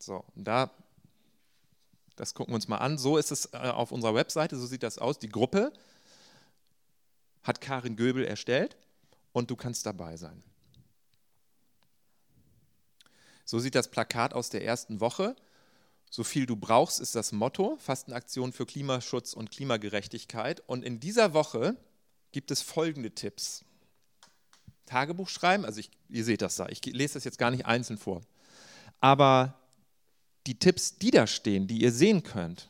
So, 0.02 0.26
und 0.36 0.46
da, 0.46 0.72
das 2.16 2.34
gucken 2.34 2.54
wir 2.54 2.56
uns 2.56 2.68
mal 2.68 2.78
an. 2.78 2.98
So 2.98 3.18
ist 3.18 3.32
es 3.32 3.54
äh, 3.54 3.58
auf 3.58 3.92
unserer 3.92 4.16
Webseite, 4.16 4.58
so 4.58 4.66
sieht 4.66 4.84
das 4.84 4.98
aus. 4.98 5.20
Die 5.20 5.30
Gruppe 5.30 5.72
hat 7.44 7.62
Karin 7.62 7.96
Göbel 7.96 8.26
erstellt 8.26 8.78
und 9.32 9.50
du 9.52 9.56
kannst 9.56 9.86
dabei 9.86 10.18
sein. 10.18 10.44
So 13.46 13.60
sieht 13.60 13.76
das 13.76 13.90
Plakat 13.90 14.34
aus 14.34 14.50
der 14.50 14.64
ersten 14.64 15.02
Woche. 15.02 15.36
So 16.10 16.24
viel 16.24 16.46
du 16.46 16.56
brauchst 16.56 17.00
ist 17.00 17.16
das 17.16 17.32
Motto, 17.32 17.78
Fastenaktion 17.78 18.54
für 18.54 18.66
Klimaschutz 18.66 19.34
und 19.34 19.52
Klimagerechtigkeit. 19.52 20.62
Und 20.68 20.84
in 20.84 21.00
dieser 21.00 21.34
Woche 21.34 21.78
gibt 22.32 22.52
es 22.52 22.62
folgende 22.62 23.12
Tipps. 23.12 23.64
Tagebuch 24.86 25.30
schreiben, 25.30 25.64
also 25.64 25.80
ich, 25.80 25.90
ihr 26.10 26.26
seht 26.26 26.42
das 26.42 26.58
da, 26.58 26.68
ich 26.68 26.86
lese 26.86 27.14
das 27.14 27.24
jetzt 27.24 27.38
gar 27.38 27.52
nicht 27.52 27.66
einzeln 27.66 27.98
vor. 27.98 28.22
Aber 29.00 29.61
die 30.48 30.58
Tipps, 30.58 30.98
die 30.98 31.12
da 31.12 31.28
stehen, 31.28 31.68
die 31.68 31.82
ihr 31.82 31.92
sehen 31.92 32.24
könnt, 32.24 32.70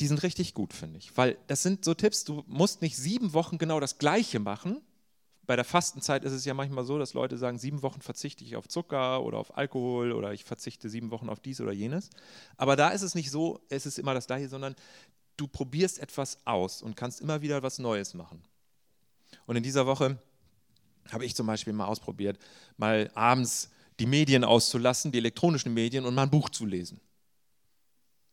die 0.00 0.06
sind 0.06 0.22
richtig 0.22 0.54
gut, 0.54 0.72
finde 0.72 0.98
ich. 0.98 1.16
Weil 1.16 1.36
das 1.46 1.62
sind 1.62 1.84
so 1.84 1.94
Tipps, 1.94 2.24
du 2.24 2.42
musst 2.46 2.82
nicht 2.82 2.96
sieben 2.96 3.32
Wochen 3.32 3.58
genau 3.58 3.80
das 3.80 3.98
Gleiche 3.98 4.40
machen, 4.40 4.80
bei 5.50 5.56
der 5.56 5.64
Fastenzeit 5.64 6.22
ist 6.22 6.30
es 6.30 6.44
ja 6.44 6.54
manchmal 6.54 6.84
so, 6.84 6.96
dass 6.96 7.12
Leute 7.12 7.36
sagen, 7.36 7.58
sieben 7.58 7.82
Wochen 7.82 8.00
verzichte 8.00 8.44
ich 8.44 8.54
auf 8.54 8.68
Zucker 8.68 9.20
oder 9.24 9.38
auf 9.38 9.58
Alkohol 9.58 10.12
oder 10.12 10.32
ich 10.32 10.44
verzichte 10.44 10.88
sieben 10.88 11.10
Wochen 11.10 11.28
auf 11.28 11.40
dies 11.40 11.60
oder 11.60 11.72
jenes. 11.72 12.10
Aber 12.56 12.76
da 12.76 12.90
ist 12.90 13.02
es 13.02 13.16
nicht 13.16 13.32
so, 13.32 13.60
es 13.68 13.84
ist 13.84 13.98
immer 13.98 14.14
das 14.14 14.28
Gleiche, 14.28 14.48
sondern 14.48 14.76
du 15.36 15.48
probierst 15.48 15.98
etwas 15.98 16.38
aus 16.44 16.82
und 16.82 16.94
kannst 16.94 17.20
immer 17.20 17.42
wieder 17.42 17.64
was 17.64 17.80
Neues 17.80 18.14
machen. 18.14 18.44
Und 19.44 19.56
in 19.56 19.64
dieser 19.64 19.86
Woche 19.86 20.18
habe 21.10 21.24
ich 21.24 21.34
zum 21.34 21.48
Beispiel 21.48 21.72
mal 21.72 21.86
ausprobiert, 21.86 22.38
mal 22.76 23.10
abends 23.16 23.70
die 24.00 24.06
Medien 24.06 24.44
auszulassen, 24.44 25.12
die 25.12 25.18
elektronischen 25.18 25.72
Medien 25.74 26.04
und 26.06 26.14
mal 26.14 26.24
ein 26.24 26.30
Buch 26.30 26.48
zu 26.48 26.66
lesen. 26.66 27.00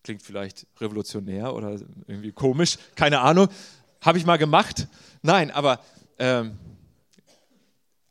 Klingt 0.04 0.24
vielleicht 0.24 0.66
revolutionär 0.80 1.54
oder 1.54 1.80
irgendwie 2.08 2.32
komisch, 2.32 2.78
keine 2.96 3.20
Ahnung. 3.20 3.50
Habe 4.02 4.18
ich 4.18 4.26
mal 4.26 4.38
gemacht. 4.38 4.88
Nein, 5.22 5.52
aber 5.52 5.82
ähm, 6.18 6.58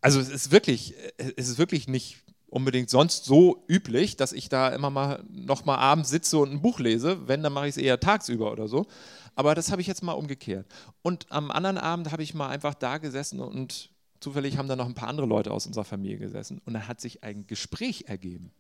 also 0.02 0.20
es 0.20 0.28
ist 0.28 0.50
wirklich, 0.50 0.94
es 1.36 1.48
ist 1.48 1.58
wirklich 1.58 1.88
nicht 1.88 2.18
unbedingt 2.48 2.90
sonst 2.90 3.24
so 3.24 3.64
üblich, 3.68 4.16
dass 4.16 4.32
ich 4.32 4.48
da 4.48 4.68
immer 4.68 4.90
mal 4.90 5.24
noch 5.30 5.64
mal 5.64 5.78
abends 5.78 6.10
sitze 6.10 6.38
und 6.38 6.52
ein 6.52 6.62
Buch 6.62 6.78
lese. 6.78 7.26
Wenn, 7.26 7.42
dann 7.42 7.52
mache 7.52 7.68
ich 7.68 7.76
es 7.76 7.82
eher 7.82 7.98
tagsüber 7.98 8.52
oder 8.52 8.68
so. 8.68 8.86
Aber 9.34 9.54
das 9.54 9.70
habe 9.70 9.80
ich 9.80 9.86
jetzt 9.86 10.02
mal 10.02 10.12
umgekehrt. 10.12 10.66
Und 11.02 11.26
am 11.30 11.50
anderen 11.50 11.78
Abend 11.78 12.12
habe 12.12 12.22
ich 12.22 12.34
mal 12.34 12.48
einfach 12.48 12.74
da 12.74 12.98
gesessen 12.98 13.40
und 13.40 13.90
zufällig 14.20 14.58
haben 14.58 14.68
da 14.68 14.76
noch 14.76 14.86
ein 14.86 14.94
paar 14.94 15.08
andere 15.08 15.26
Leute 15.26 15.50
aus 15.50 15.66
unserer 15.66 15.84
Familie 15.84 16.18
gesessen. 16.18 16.60
Und 16.64 16.74
dann 16.74 16.88
hat 16.88 17.00
sich 17.00 17.22
ein 17.22 17.46
Gespräch 17.46 18.04
ergeben. 18.06 18.50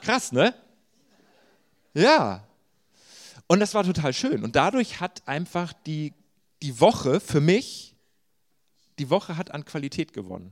Krass, 0.00 0.32
ne? 0.32 0.54
Ja. 1.94 2.46
Und 3.46 3.60
das 3.60 3.74
war 3.74 3.84
total 3.84 4.12
schön. 4.12 4.44
Und 4.44 4.56
dadurch 4.56 5.00
hat 5.00 5.26
einfach 5.26 5.72
die 5.86 6.12
die 6.64 6.80
Woche 6.80 7.20
für 7.20 7.42
mich, 7.42 7.94
die 8.98 9.10
Woche 9.10 9.36
hat 9.36 9.50
an 9.50 9.66
Qualität 9.66 10.14
gewonnen. 10.14 10.50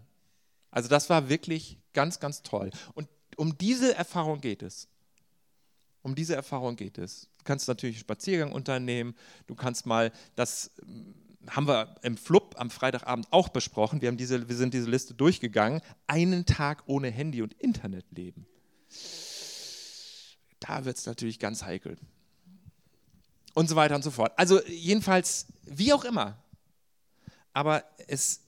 Also 0.71 0.91
das 0.91 1.09
war 1.09 1.31
wirklich 1.31 1.79
ganz, 1.95 2.21
ganz 2.21 2.43
toll. 2.43 2.71
Und 2.93 3.09
um 3.37 3.57
diese 3.57 3.95
Erfahrung 3.95 4.43
geht 4.43 4.63
es. 4.63 4.89
Um 6.03 6.15
diese 6.15 6.35
Erfahrung 6.37 6.77
geht 6.77 6.99
es. 6.99 7.29
Kannst 7.45 7.69
natürlich 7.69 7.97
einen 7.97 8.01
Spaziergang 8.01 8.53
unternehmen. 8.53 9.15
Du 9.47 9.55
kannst 9.55 9.87
mal, 9.87 10.13
das 10.37 10.71
hm, 10.85 11.15
haben 11.49 11.67
wir 11.67 11.97
im 12.03 12.17
Flub 12.17 12.55
am 12.59 12.71
Freitagabend 12.71 13.27
auch 13.31 13.49
besprochen. 13.49 14.01
Wir, 14.01 14.09
haben 14.09 14.17
diese, 14.17 14.49
wir 14.49 14.57
sind 14.57 14.75
diese 14.75 14.89
Liste 14.89 15.15
durchgegangen. 15.15 15.81
Einen 16.07 16.47
Tag 16.47 16.85
ohne 16.87 17.11
Handy 17.11 17.43
und 17.43 17.55
Internet 17.55 18.07
leben. 18.11 18.47
Da 20.61 20.85
wird 20.85 20.97
es 20.97 21.07
natürlich 21.07 21.39
ganz 21.39 21.65
heikel 21.65 21.97
und 23.55 23.69
so 23.69 23.77
weiter 23.77 23.95
und 23.95 24.03
so 24.03 24.11
fort. 24.11 24.33
Also 24.37 24.65
jedenfalls, 24.67 25.47
wie 25.65 25.93
auch 25.93 26.05
immer. 26.05 26.37
Aber 27.53 27.85
es, 28.09 28.41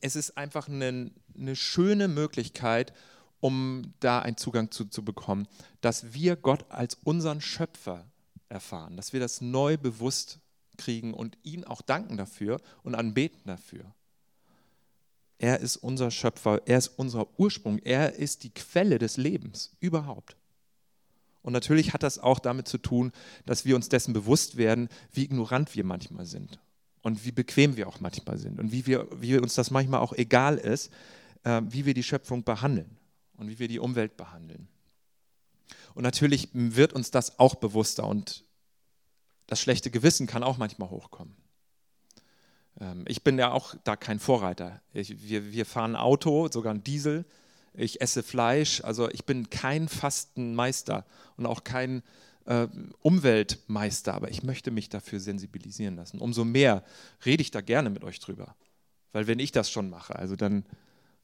es 0.00 0.16
ist 0.16 0.36
einfach 0.36 0.68
eine, 0.68 1.10
eine 1.36 1.56
schöne 1.56 2.08
Möglichkeit, 2.08 2.92
um 3.40 3.92
da 4.00 4.20
einen 4.20 4.36
Zugang 4.36 4.70
zu, 4.70 4.84
zu 4.84 5.04
bekommen, 5.04 5.48
dass 5.80 6.12
wir 6.12 6.36
Gott 6.36 6.70
als 6.70 6.96
unseren 7.02 7.40
Schöpfer 7.40 8.06
erfahren, 8.52 8.96
dass 8.96 9.12
wir 9.12 9.20
das 9.20 9.40
neu 9.40 9.76
bewusst 9.76 10.38
kriegen 10.76 11.14
und 11.14 11.36
ihn 11.42 11.64
auch 11.64 11.82
danken 11.82 12.16
dafür 12.16 12.60
und 12.82 12.94
anbeten 12.94 13.42
dafür. 13.46 13.94
Er 15.38 15.58
ist 15.58 15.76
unser 15.76 16.10
Schöpfer, 16.10 16.62
er 16.66 16.78
ist 16.78 16.88
unser 16.96 17.26
Ursprung, 17.38 17.78
er 17.78 18.14
ist 18.14 18.44
die 18.44 18.50
Quelle 18.50 18.98
des 18.98 19.16
Lebens 19.16 19.72
überhaupt. 19.80 20.36
Und 21.42 21.52
natürlich 21.52 21.92
hat 21.92 22.04
das 22.04 22.20
auch 22.20 22.38
damit 22.38 22.68
zu 22.68 22.78
tun, 22.78 23.10
dass 23.44 23.64
wir 23.64 23.74
uns 23.74 23.88
dessen 23.88 24.12
bewusst 24.12 24.56
werden, 24.56 24.88
wie 25.12 25.24
ignorant 25.24 25.74
wir 25.74 25.84
manchmal 25.84 26.26
sind 26.26 26.60
und 27.02 27.24
wie 27.24 27.32
bequem 27.32 27.76
wir 27.76 27.88
auch 27.88 27.98
manchmal 27.98 28.38
sind 28.38 28.60
und 28.60 28.70
wie, 28.70 28.86
wir, 28.86 29.08
wie 29.20 29.36
uns 29.36 29.54
das 29.54 29.72
manchmal 29.72 30.00
auch 30.00 30.12
egal 30.12 30.56
ist, 30.56 30.92
äh, 31.42 31.60
wie 31.68 31.84
wir 31.84 31.94
die 31.94 32.04
Schöpfung 32.04 32.44
behandeln 32.44 32.96
und 33.36 33.48
wie 33.48 33.58
wir 33.58 33.66
die 33.66 33.80
Umwelt 33.80 34.16
behandeln. 34.16 34.68
Und 35.94 36.02
natürlich 36.02 36.48
wird 36.52 36.92
uns 36.92 37.10
das 37.10 37.38
auch 37.38 37.54
bewusster 37.56 38.06
und 38.06 38.44
das 39.46 39.60
schlechte 39.60 39.90
Gewissen 39.90 40.26
kann 40.26 40.42
auch 40.42 40.56
manchmal 40.56 40.90
hochkommen. 40.90 41.36
Ähm, 42.80 43.04
ich 43.06 43.22
bin 43.22 43.38
ja 43.38 43.50
auch 43.50 43.74
da 43.84 43.96
kein 43.96 44.18
Vorreiter. 44.18 44.80
Ich, 44.92 45.28
wir, 45.28 45.52
wir 45.52 45.66
fahren 45.66 45.96
Auto, 45.96 46.48
sogar 46.50 46.72
ein 46.72 46.84
Diesel, 46.84 47.24
ich 47.74 48.00
esse 48.00 48.22
Fleisch. 48.22 48.82
Also 48.82 49.10
ich 49.10 49.24
bin 49.24 49.50
kein 49.50 49.88
Fastenmeister 49.88 51.04
und 51.36 51.46
auch 51.46 51.64
kein 51.64 52.02
äh, 52.46 52.66
Umweltmeister, 53.00 54.14
aber 54.14 54.30
ich 54.30 54.42
möchte 54.42 54.70
mich 54.70 54.88
dafür 54.88 55.20
sensibilisieren 55.20 55.96
lassen. 55.96 56.18
Umso 56.18 56.44
mehr 56.44 56.82
rede 57.24 57.42
ich 57.42 57.50
da 57.50 57.60
gerne 57.60 57.90
mit 57.90 58.04
euch 58.04 58.20
drüber. 58.20 58.54
Weil 59.12 59.26
wenn 59.26 59.38
ich 59.38 59.52
das 59.52 59.70
schon 59.70 59.90
mache, 59.90 60.16
also 60.16 60.36
dann 60.36 60.64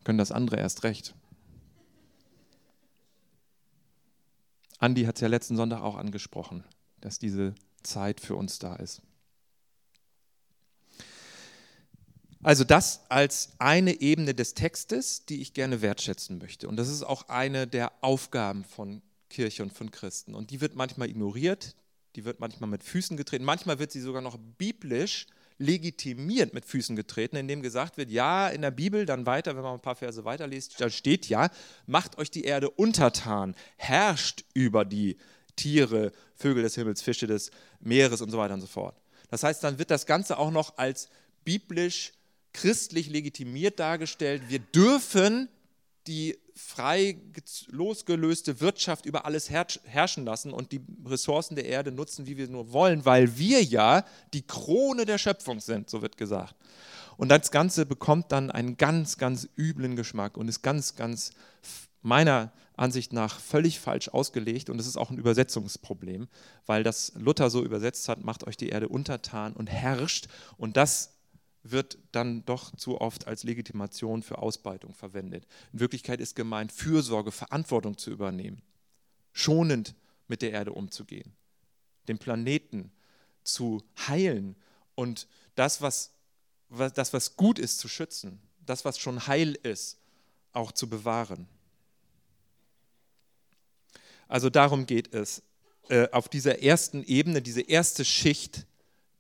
können 0.05 0.19
das 0.19 0.33
andere 0.33 0.59
erst 0.59 0.85
recht. 0.85 1.15
Andi 4.79 5.05
hat 5.05 5.17
es 5.17 5.21
ja 5.21 5.29
letzten 5.29 5.57
Sonntag 5.57 5.81
auch 5.81 5.97
angesprochen, 5.97 6.65
dass 7.01 7.19
diese 7.19 7.55
Zeit 7.83 8.21
für 8.21 8.37
uns 8.37 8.59
da 8.59 8.77
ist. 8.77 9.03
Also 12.43 12.63
das 12.63 13.05
als 13.09 13.53
eine 13.59 14.01
Ebene 14.01 14.33
des 14.33 14.55
Textes, 14.55 15.25
die 15.27 15.41
ich 15.41 15.55
gerne 15.55 15.83
wertschätzen 15.83 16.39
möchte. 16.39 16.69
Und 16.69 16.77
das 16.77 16.89
ist 16.89 17.03
auch 17.03 17.29
eine 17.29 17.67
der 17.67 17.93
Aufgaben 18.01 18.65
von 18.65 19.03
Kirche 19.29 19.63
und 19.63 19.73
von 19.73 19.91
Christen. 19.91 20.35
Und 20.35 20.51
die 20.51 20.61
wird 20.61 20.77
manchmal 20.77 21.11
ignoriert, 21.11 21.75
die 22.15 22.25
wird 22.25 22.41
manchmal 22.41 22.71
mit 22.71 22.85
Füßen 22.85 23.17
getreten, 23.17 23.45
manchmal 23.45 23.79
wird 23.79 23.91
sie 23.91 24.01
sogar 24.01 24.23
noch 24.23 24.39
biblisch 24.57 25.27
legitimiert 25.59 26.55
mit 26.55 26.65
Füßen 26.65 26.97
getreten, 26.97 27.37
indem 27.37 27.63
gesagt 27.63 27.97
wird, 27.97 28.11
ja, 28.11 28.49
in 28.49 28.63
der 28.63 28.71
Bibel, 28.71 29.07
dann 29.07 29.27
weiter, 29.27 29.57
wenn 29.57 29.63
man 29.63 29.75
ein 29.75 29.81
paar 29.81 29.97
Verse 29.97 30.25
weiterliest, 30.25 30.81
da 30.81 30.89
steht 30.89 31.29
ja, 31.29 31.51
macht 31.87 32.19
euch 32.19 32.31
die 32.31 32.45
Erde 32.45 32.71
untertan, 32.71 33.55
herrscht 33.77 34.45
über 34.55 34.85
die 34.85 35.17
Tiere, 35.57 36.13
Vögel 36.37 36.63
des 36.63 36.77
Himmels, 36.77 37.03
Fische 37.03 37.27
des 37.27 37.51
Meeres 37.81 38.21
und 38.21 38.31
so 38.31 38.39
weiter 38.39 38.55
und 38.55 38.61
so 38.61 38.69
fort. 38.69 38.97
Das 39.31 39.43
heißt, 39.43 39.63
dann 39.63 39.79
wird 39.79 39.91
das 39.91 40.07
Ganze 40.07 40.39
auch 40.39 40.51
noch 40.51 40.79
als 40.79 41.09
biblisch 41.45 42.13
christlich 42.53 43.11
legitimiert 43.11 43.79
dargestellt. 43.79 44.43
Wir 44.49 44.61
dürfen 44.61 45.49
die 46.07 46.39
frei 46.59 47.17
losgelöste 47.69 48.61
Wirtschaft 48.61 49.07
über 49.07 49.25
alles 49.25 49.49
herrschen 49.49 50.25
lassen 50.25 50.53
und 50.53 50.73
die 50.73 50.81
Ressourcen 51.07 51.55
der 51.55 51.67
Erde 51.67 51.93
nutzen, 51.93 52.27
wie 52.27 52.37
wir 52.37 52.49
nur 52.49 52.73
wollen, 52.73 53.05
weil 53.05 53.39
wir 53.39 53.63
ja 53.63 54.05
die 54.35 54.47
Krone 54.47 55.05
der 55.05 55.19
Schöpfung 55.19 55.61
sind, 55.61 55.89
so 55.89 56.03
wird 56.03 56.17
gesagt. 56.17 56.57
Und 57.17 57.29
das 57.29 57.53
Ganze 57.53 57.87
bekommt 57.87 58.33
dann 58.33 58.51
einen 58.51 58.77
ganz, 58.77 59.19
ganz 59.19 59.49
üblen 59.57 59.95
Geschmack 59.95 60.37
und 60.37 60.49
ist 60.49 60.63
ganz, 60.63 60.97
ganz 60.97 61.31
meiner 62.03 62.53
Ansicht 62.77 63.13
nach 63.13 63.39
völlig 63.39 63.79
falsch 63.79 64.09
ausgelegt 64.09 64.69
und 64.69 64.81
es 64.81 64.87
ist 64.87 64.97
auch 64.97 65.11
ein 65.11 65.19
Übersetzungsproblem, 65.19 66.29
weil 66.67 66.83
das 66.83 67.13
Luther 67.17 67.51
so 67.51 67.65
übersetzt 67.65 68.09
hat, 68.09 68.25
macht 68.25 68.47
euch 68.47 68.57
die 68.57 68.69
Erde 68.69 68.89
untertan 68.89 69.53
und 69.53 69.69
herrscht 69.69 70.29
und 70.57 70.77
das 70.77 71.18
wird 71.71 71.99
dann 72.13 72.45
doch 72.45 72.75
zu 72.77 73.01
oft 73.01 73.27
als 73.27 73.45
Legitimation 73.45 74.23
für 74.23 74.39
Ausbeutung 74.39 74.95
verwendet. 74.95 75.47
In 75.73 75.81
Wirklichkeit 75.81 76.21
ist 76.21 76.37
gemeint, 76.37 76.73
Fürsorge, 76.73 77.33
Verantwortung 77.33 77.97
zu 77.99 78.11
übernehmen, 78.11 78.63
schonend 79.33 79.95
mit 80.27 80.43
der 80.43 80.53
Erde 80.53 80.73
umzugehen, 80.73 81.33
den 82.07 82.19
Planeten 82.19 82.93
zu 83.45 83.83
heilen 84.07 84.57
und 84.95 85.27
das, 85.55 85.81
was, 85.81 86.13
das, 86.69 87.13
was 87.13 87.37
gut 87.37 87.59
ist, 87.59 87.79
zu 87.79 87.89
schützen, 87.89 88.41
das, 88.65 88.85
was 88.85 88.99
schon 88.99 89.27
heil 89.27 89.59
ist, 89.63 89.99
auch 90.53 90.73
zu 90.73 90.89
bewahren. 90.89 91.49
Also 94.29 94.51
darum 94.51 94.87
geht 94.87 95.15
es 95.15 95.43
äh, 95.89 96.09
auf 96.11 96.29
dieser 96.29 96.63
ersten 96.63 97.03
Ebene, 97.03 97.41
diese 97.41 97.63
erste 97.63 98.05
Schicht 98.05 98.67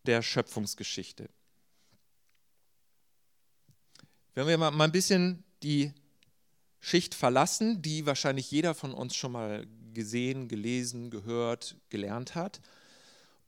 der 0.04 0.22
Schöpfungsgeschichte. 0.22 1.30
Wenn 4.38 4.46
wir 4.46 4.70
mal 4.70 4.84
ein 4.84 4.92
bisschen 4.92 5.42
die 5.64 5.92
Schicht 6.78 7.16
verlassen, 7.16 7.82
die 7.82 8.06
wahrscheinlich 8.06 8.48
jeder 8.52 8.72
von 8.72 8.94
uns 8.94 9.16
schon 9.16 9.32
mal 9.32 9.66
gesehen, 9.94 10.46
gelesen, 10.46 11.10
gehört, 11.10 11.74
gelernt 11.88 12.36
hat, 12.36 12.60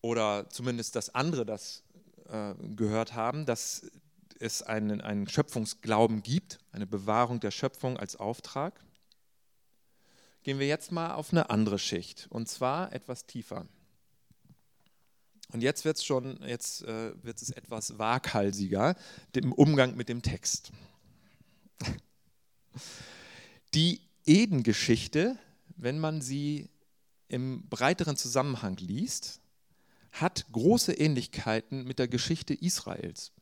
oder 0.00 0.50
zumindest, 0.50 0.96
dass 0.96 1.14
andere 1.14 1.46
das 1.46 1.84
äh, 2.28 2.54
gehört 2.74 3.14
haben, 3.14 3.46
dass 3.46 3.88
es 4.40 4.62
einen, 4.64 5.00
einen 5.00 5.28
Schöpfungsglauben 5.28 6.24
gibt, 6.24 6.58
eine 6.72 6.88
Bewahrung 6.88 7.38
der 7.38 7.52
Schöpfung 7.52 7.96
als 7.96 8.16
Auftrag, 8.16 8.82
gehen 10.42 10.58
wir 10.58 10.66
jetzt 10.66 10.90
mal 10.90 11.14
auf 11.14 11.30
eine 11.30 11.50
andere 11.50 11.78
Schicht, 11.78 12.26
und 12.30 12.48
zwar 12.48 12.92
etwas 12.92 13.26
tiefer. 13.26 13.64
Und 15.52 15.62
jetzt 15.62 15.84
wird 15.84 15.96
es 15.96 16.04
schon, 16.04 16.40
jetzt 16.46 16.82
äh, 16.82 17.12
wird 17.24 17.42
es 17.42 17.50
etwas 17.50 17.98
waghalsiger 17.98 18.94
im 19.34 19.52
Umgang 19.52 19.96
mit 19.96 20.08
dem 20.08 20.22
Text. 20.22 20.70
Die 23.74 24.00
Eden-Geschichte, 24.26 25.38
wenn 25.76 25.98
man 25.98 26.20
sie 26.20 26.68
im 27.28 27.68
breiteren 27.68 28.16
Zusammenhang 28.16 28.76
liest, 28.78 29.40
hat 30.12 30.46
große 30.52 30.92
Ähnlichkeiten 30.92 31.84
mit 31.84 31.98
der 31.98 32.08
Geschichte 32.08 32.54
Israels. 32.54 33.32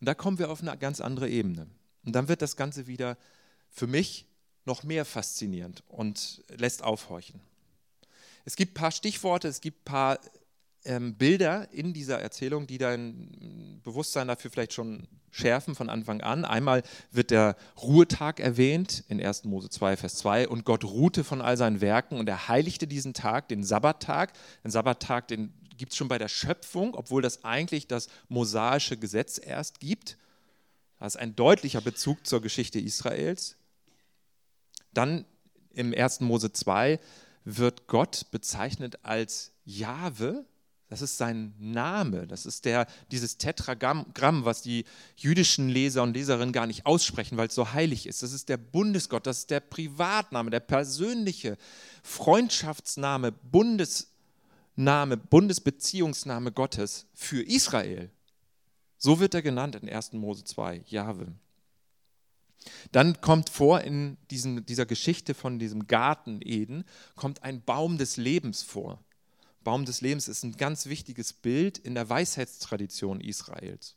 Und 0.00 0.06
da 0.06 0.14
kommen 0.14 0.38
wir 0.38 0.50
auf 0.50 0.62
eine 0.62 0.76
ganz 0.78 1.00
andere 1.00 1.28
Ebene. 1.28 1.66
Und 2.04 2.12
dann 2.12 2.28
wird 2.28 2.42
das 2.42 2.56
Ganze 2.56 2.86
wieder 2.86 3.18
für 3.70 3.86
mich 3.86 4.26
noch 4.64 4.84
mehr 4.84 5.04
faszinierend 5.04 5.82
und 5.88 6.42
lässt 6.48 6.82
aufhorchen. 6.82 7.40
Es 8.44 8.56
gibt 8.56 8.72
ein 8.72 8.80
paar 8.80 8.92
Stichworte, 8.92 9.48
es 9.48 9.60
gibt 9.60 9.80
ein 9.80 9.84
paar 9.84 10.20
ähm, 10.86 11.14
Bilder 11.14 11.68
in 11.72 11.92
dieser 11.92 12.20
Erzählung, 12.20 12.66
die 12.66 12.78
dein 12.78 13.80
Bewusstsein 13.82 14.28
dafür 14.28 14.50
vielleicht 14.50 14.72
schon 14.72 15.06
schärfen 15.30 15.74
von 15.74 15.90
Anfang 15.90 16.20
an. 16.22 16.44
Einmal 16.44 16.82
wird 17.10 17.30
der 17.30 17.56
Ruhetag 17.80 18.40
erwähnt 18.40 19.04
in 19.08 19.20
1. 19.20 19.44
Mose 19.44 19.68
2, 19.68 19.96
Vers 19.96 20.14
2 20.16 20.48
und 20.48 20.64
Gott 20.64 20.84
ruhte 20.84 21.24
von 21.24 21.42
all 21.42 21.56
seinen 21.56 21.80
Werken 21.80 22.18
und 22.18 22.28
er 22.28 22.48
heiligte 22.48 22.86
diesen 22.86 23.12
Tag, 23.12 23.48
den 23.48 23.62
Sabbattag. 23.62 24.32
Den 24.64 24.70
Sabbattag, 24.70 25.28
den 25.28 25.52
gibt 25.76 25.92
es 25.92 25.98
schon 25.98 26.08
bei 26.08 26.18
der 26.18 26.28
Schöpfung, 26.28 26.94
obwohl 26.94 27.22
das 27.22 27.44
eigentlich 27.44 27.86
das 27.86 28.08
mosaische 28.28 28.96
Gesetz 28.96 29.38
erst 29.42 29.80
gibt. 29.80 30.16
Das 30.98 31.14
ist 31.14 31.20
ein 31.20 31.36
deutlicher 31.36 31.82
Bezug 31.82 32.26
zur 32.26 32.40
Geschichte 32.40 32.80
Israels. 32.80 33.56
Dann 34.94 35.26
im 35.74 35.92
1. 35.92 36.20
Mose 36.20 36.52
2 36.52 36.98
wird 37.44 37.86
Gott 37.86 38.26
bezeichnet 38.30 39.04
als 39.04 39.52
Jahwe, 39.64 40.46
das 40.88 41.02
ist 41.02 41.18
sein 41.18 41.52
Name, 41.58 42.28
das 42.28 42.46
ist 42.46 42.64
der, 42.64 42.86
dieses 43.10 43.38
Tetragramm, 43.38 44.44
was 44.44 44.62
die 44.62 44.84
jüdischen 45.16 45.68
Leser 45.68 46.04
und 46.04 46.14
Leserinnen 46.14 46.52
gar 46.52 46.66
nicht 46.66 46.86
aussprechen, 46.86 47.36
weil 47.36 47.48
es 47.48 47.54
so 47.56 47.72
heilig 47.72 48.06
ist. 48.06 48.22
Das 48.22 48.32
ist 48.32 48.48
der 48.48 48.56
Bundesgott, 48.56 49.26
das 49.26 49.38
ist 49.38 49.50
der 49.50 49.60
Privatname, 49.60 50.50
der 50.50 50.60
persönliche 50.60 51.56
Freundschaftsname, 52.04 53.32
Bundesname, 53.32 55.16
Bundesbeziehungsname 55.16 56.52
Gottes 56.52 57.06
für 57.14 57.42
Israel. 57.42 58.10
So 58.96 59.18
wird 59.18 59.34
er 59.34 59.42
genannt 59.42 59.74
in 59.74 59.88
1. 59.88 60.12
Mose 60.12 60.44
2, 60.44 60.84
Jahwe. 60.86 61.32
Dann 62.92 63.20
kommt 63.20 63.50
vor 63.50 63.80
in 63.80 64.16
diesem, 64.30 64.64
dieser 64.66 64.86
Geschichte 64.86 65.34
von 65.34 65.58
diesem 65.58 65.86
Garten 65.86 66.40
Eden, 66.42 66.84
kommt 67.16 67.42
ein 67.42 67.62
Baum 67.62 67.98
des 67.98 68.16
Lebens 68.16 68.62
vor. 68.62 69.00
Baum 69.66 69.84
des 69.84 70.00
Lebens 70.00 70.28
ist 70.28 70.44
ein 70.44 70.56
ganz 70.56 70.86
wichtiges 70.86 71.32
Bild 71.32 71.76
in 71.76 71.96
der 71.96 72.08
Weisheitstradition 72.08 73.20
Israels. 73.20 73.96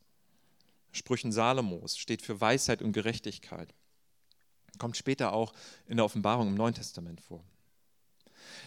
Sprüchen 0.92 1.32
Salomos 1.32 1.96
steht 1.96 2.24
für 2.24 2.42
Weisheit 2.42 2.82
und 2.82 2.92
Gerechtigkeit. 2.92 3.72
Kommt 4.80 4.98
später 4.98 5.32
auch 5.32 5.54
in 5.86 5.98
der 5.98 6.06
Offenbarung 6.06 6.48
im 6.48 6.56
Neuen 6.56 6.74
Testament 6.74 7.22
vor. 7.22 7.44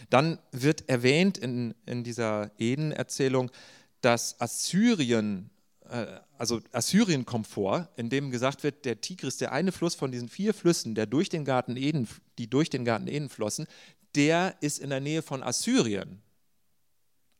Dann 0.09 0.39
wird 0.53 0.87
erwähnt 0.87 1.37
in, 1.37 1.75
in 1.85 2.05
dieser 2.05 2.51
Eden-Erzählung, 2.57 3.51
dass 3.99 4.39
Assyrien, 4.39 5.49
äh, 5.89 6.05
also 6.37 6.61
Assyrien 6.71 7.25
kommt 7.25 7.47
vor, 7.47 7.89
in 7.97 8.09
dem 8.09 8.31
gesagt 8.31 8.63
wird, 8.63 8.85
der 8.85 9.01
Tigris, 9.01 9.35
der 9.35 9.51
eine 9.51 9.73
Fluss 9.73 9.95
von 9.95 10.13
diesen 10.13 10.29
vier 10.29 10.53
Flüssen, 10.53 10.95
der 10.95 11.05
durch 11.05 11.27
den 11.27 11.43
Garten 11.43 11.75
Eden, 11.75 12.07
die 12.37 12.49
durch 12.49 12.69
den 12.69 12.85
Garten 12.85 13.07
Eden 13.09 13.27
flossen, 13.27 13.67
der 14.15 14.55
ist 14.61 14.79
in 14.79 14.89
der 14.89 15.01
Nähe 15.01 15.21
von 15.21 15.43
Assyrien. 15.43 16.22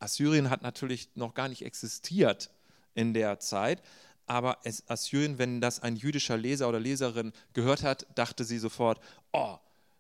Assyrien 0.04 0.50
hat 0.50 0.62
natürlich 0.62 1.10
noch 1.16 1.34
gar 1.34 1.48
nicht 1.48 1.64
existiert 1.64 2.52
in 2.94 3.14
der 3.14 3.40
Zeit, 3.40 3.82
aber 4.26 4.58
es, 4.64 4.88
Assyrien, 4.90 5.38
wenn 5.38 5.62
das 5.62 5.80
ein 5.80 5.96
jüdischer 5.96 6.38
Leser 6.38 6.70
oder 6.70 6.80
Leserin 6.80 7.34
gehört 7.54 7.84
hat, 7.84 8.06
dachte 8.16 8.44
sie 8.44 8.60
sofort, 8.60 9.00
oh, 9.32 9.58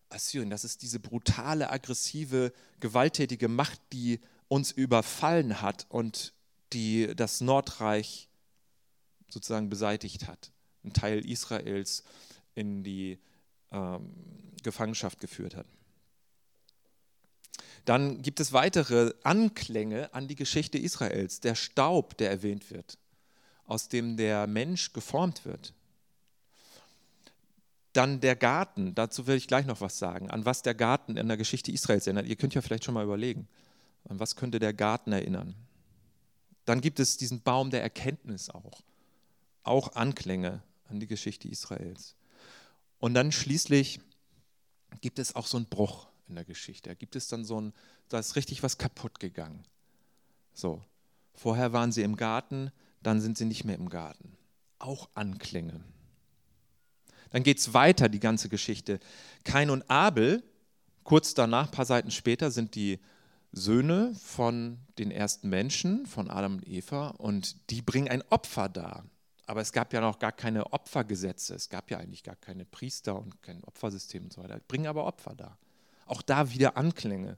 Assyrien, 0.09 0.49
das 0.49 0.63
ist 0.63 0.81
diese 0.81 0.99
brutale, 0.99 1.69
aggressive, 1.69 2.53
gewalttätige 2.79 3.47
Macht, 3.47 3.79
die 3.91 4.19
uns 4.47 4.71
überfallen 4.71 5.61
hat 5.61 5.87
und 5.89 6.33
die 6.73 7.15
das 7.15 7.41
Nordreich 7.41 8.29
sozusagen 9.29 9.69
beseitigt 9.69 10.27
hat, 10.27 10.51
einen 10.83 10.93
Teil 10.93 11.25
Israels 11.25 12.03
in 12.55 12.83
die 12.83 13.19
ähm, 13.71 14.13
Gefangenschaft 14.61 15.19
geführt 15.19 15.55
hat. 15.55 15.65
Dann 17.85 18.21
gibt 18.21 18.39
es 18.39 18.53
weitere 18.53 19.13
Anklänge 19.23 20.13
an 20.13 20.27
die 20.27 20.35
Geschichte 20.35 20.77
Israels. 20.77 21.41
Der 21.41 21.55
Staub, 21.55 22.17
der 22.17 22.29
erwähnt 22.29 22.71
wird, 22.71 22.97
aus 23.65 23.89
dem 23.89 24.15
der 24.15 24.47
Mensch 24.47 24.93
geformt 24.93 25.45
wird. 25.45 25.73
Dann 27.91 28.21
der 28.21 28.35
Garten, 28.35 28.95
dazu 28.95 29.27
werde 29.27 29.37
ich 29.37 29.47
gleich 29.47 29.65
noch 29.65 29.81
was 29.81 29.99
sagen, 29.99 30.31
an 30.31 30.45
was 30.45 30.61
der 30.63 30.73
Garten 30.73 31.17
in 31.17 31.27
der 31.27 31.37
Geschichte 31.37 31.71
Israels 31.71 32.07
erinnert. 32.07 32.25
Ihr 32.25 32.35
könnt 32.35 32.55
ja 32.55 32.61
vielleicht 32.61 32.85
schon 32.85 32.93
mal 32.93 33.03
überlegen, 33.03 33.47
an 34.09 34.19
was 34.19 34.35
könnte 34.35 34.59
der 34.59 34.73
Garten 34.73 35.11
erinnern. 35.11 35.53
Dann 36.65 36.81
gibt 36.81 36.99
es 36.99 37.17
diesen 37.17 37.41
Baum 37.41 37.69
der 37.69 37.83
Erkenntnis 37.83 38.49
auch, 38.49 38.81
auch 39.63 39.95
Anklänge 39.95 40.63
an 40.89 40.99
die 40.99 41.07
Geschichte 41.07 41.47
Israels. 41.49 42.15
Und 42.99 43.13
dann 43.13 43.31
schließlich 43.31 43.99
gibt 45.01 45.19
es 45.19 45.35
auch 45.35 45.45
so 45.45 45.57
einen 45.57 45.65
Bruch 45.65 46.07
in 46.27 46.35
der 46.35 46.45
Geschichte. 46.45 46.89
Da 46.89 46.93
gibt 46.95 47.15
es 47.15 47.27
dann 47.27 47.45
so 47.45 47.59
ein, 47.59 47.73
da 48.09 48.19
ist 48.19 48.35
richtig 48.35 48.63
was 48.63 48.77
kaputt 48.77 49.19
gegangen. 49.19 49.63
So, 50.53 50.81
vorher 51.33 51.73
waren 51.73 51.91
sie 51.91 52.03
im 52.03 52.15
Garten, 52.15 52.71
dann 53.01 53.21
sind 53.21 53.37
sie 53.37 53.45
nicht 53.45 53.63
mehr 53.63 53.75
im 53.75 53.89
Garten. 53.89 54.37
Auch 54.79 55.09
Anklänge. 55.13 55.83
Dann 57.31 57.43
geht 57.43 57.59
es 57.59 57.73
weiter, 57.73 58.09
die 58.09 58.19
ganze 58.19 58.47
Geschichte. 58.47 58.99
Kain 59.43 59.69
und 59.69 59.89
Abel, 59.89 60.43
kurz 61.03 61.33
danach, 61.33 61.65
ein 61.65 61.71
paar 61.71 61.85
Seiten 61.85 62.11
später, 62.11 62.51
sind 62.51 62.75
die 62.75 62.99
Söhne 63.51 64.13
von 64.15 64.79
den 64.97 65.11
ersten 65.11 65.49
Menschen, 65.49 66.05
von 66.05 66.29
Adam 66.29 66.55
und 66.55 66.67
Eva, 66.67 67.09
und 67.09 67.69
die 67.69 67.81
bringen 67.81 68.07
ein 68.07 68.23
Opfer 68.29 68.69
dar. 68.69 69.05
Aber 69.45 69.61
es 69.61 69.73
gab 69.73 69.93
ja 69.93 70.01
noch 70.01 70.19
gar 70.19 70.31
keine 70.31 70.71
Opfergesetze, 70.73 71.55
es 71.55 71.69
gab 71.69 71.91
ja 71.91 71.97
eigentlich 71.97 72.23
gar 72.23 72.35
keine 72.35 72.65
Priester 72.65 73.19
und 73.19 73.41
kein 73.41 73.63
Opfersystem 73.63 74.23
und 74.23 74.33
so 74.33 74.41
weiter. 74.41 74.59
Bringen 74.67 74.87
aber 74.87 75.05
Opfer 75.05 75.35
dar. 75.35 75.57
Auch 76.05 76.21
da 76.21 76.51
wieder 76.51 76.77
Anklänge. 76.77 77.37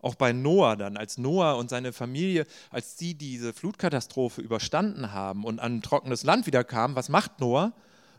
Auch 0.00 0.14
bei 0.14 0.32
Noah 0.32 0.76
dann, 0.76 0.96
als 0.96 1.18
Noah 1.18 1.56
und 1.56 1.70
seine 1.70 1.92
Familie, 1.92 2.46
als 2.70 2.98
sie 2.98 3.14
diese 3.14 3.52
Flutkatastrophe 3.52 4.40
überstanden 4.40 5.12
haben 5.12 5.44
und 5.44 5.58
an 5.58 5.76
ein 5.76 5.82
trockenes 5.82 6.22
Land 6.22 6.46
wieder 6.46 6.62
kamen, 6.62 6.94
was 6.94 7.08
macht 7.08 7.40
Noah? 7.40 7.72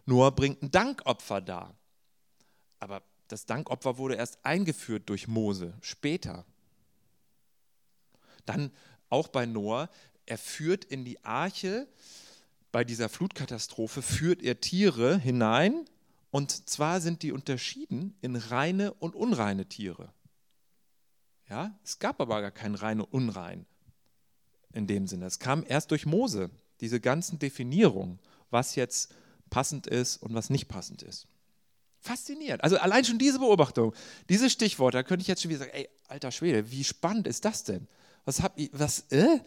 Noah 0.05 0.31
bringt 0.31 0.61
ein 0.61 0.71
Dankopfer 0.71 1.39
dar. 1.39 1.73
Aber 2.79 3.01
das 3.29 3.45
Dankopfer 3.45 3.97
wurde 3.97 4.15
erst 4.15 4.43
eingeführt 4.43 5.07
durch 5.07 5.27
Mose, 5.27 5.73
später. 5.81 6.45
Dann 8.45 8.71
auch 9.09 9.29
bei 9.29 9.45
Noah, 9.45 9.89
er 10.25 10.37
führt 10.37 10.83
in 10.83 11.05
die 11.05 11.23
Arche, 11.23 11.87
bei 12.71 12.83
dieser 12.83 13.09
Flutkatastrophe 13.09 14.01
führt 14.01 14.43
er 14.43 14.59
Tiere 14.59 15.17
hinein, 15.17 15.85
und 16.31 16.69
zwar 16.69 17.01
sind 17.01 17.23
die 17.23 17.31
unterschieden 17.31 18.15
in 18.21 18.35
reine 18.35 18.93
und 18.93 19.15
unreine 19.15 19.65
Tiere. 19.65 20.13
Ja, 21.49 21.77
es 21.83 21.99
gab 21.99 22.21
aber 22.21 22.41
gar 22.41 22.51
kein 22.51 22.75
rein 22.75 23.01
und 23.01 23.11
unrein 23.11 23.65
in 24.73 24.85
dem 24.85 25.07
Sinne. 25.07 25.25
Es 25.25 25.39
kam 25.39 25.63
erst 25.67 25.89
durch 25.91 26.05
Mose, 26.05 26.51
diese 26.79 26.99
ganzen 26.99 27.39
Definierungen, 27.39 28.19
was 28.51 28.75
jetzt 28.75 29.13
passend 29.49 29.87
ist 29.87 30.17
und 30.17 30.33
was 30.35 30.49
nicht 30.51 30.67
passend 30.67 31.01
ist. 31.01 31.27
Faszinierend. 32.01 32.63
Also 32.63 32.77
allein 32.77 33.03
schon 33.03 33.17
diese 33.17 33.39
Beobachtung, 33.39 33.93
diese 34.29 34.49
Stichworte, 34.49 34.97
da 34.97 35.03
könnte 35.03 35.21
ich 35.21 35.27
jetzt 35.27 35.41
schon 35.41 35.49
wieder 35.49 35.59
sagen, 35.59 35.71
ey, 35.73 35.89
alter 36.07 36.31
Schwede, 36.31 36.71
wie 36.71 36.83
spannend 36.83 37.27
ist 37.27 37.43
das 37.43 37.63
denn? 37.63 37.87
Was 38.25 38.41
hab 38.41 38.57
ich, 38.57 38.69
was, 38.71 39.05
äh? 39.09 39.39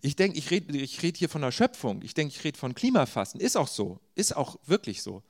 Ich 0.00 0.16
denke, 0.16 0.38
ich 0.38 0.50
rede 0.50 0.76
ich 0.76 1.02
red 1.02 1.18
hier 1.18 1.28
von 1.28 1.42
der 1.42 1.52
Schöpfung. 1.52 2.02
Ich 2.02 2.14
denke, 2.14 2.34
ich 2.34 2.42
rede 2.42 2.58
von 2.58 2.74
Klimafasten. 2.74 3.40
Ist 3.40 3.56
auch 3.56 3.68
so. 3.68 4.00
Ist 4.14 4.34
auch 4.34 4.56
wirklich 4.66 5.02
so. 5.02 5.22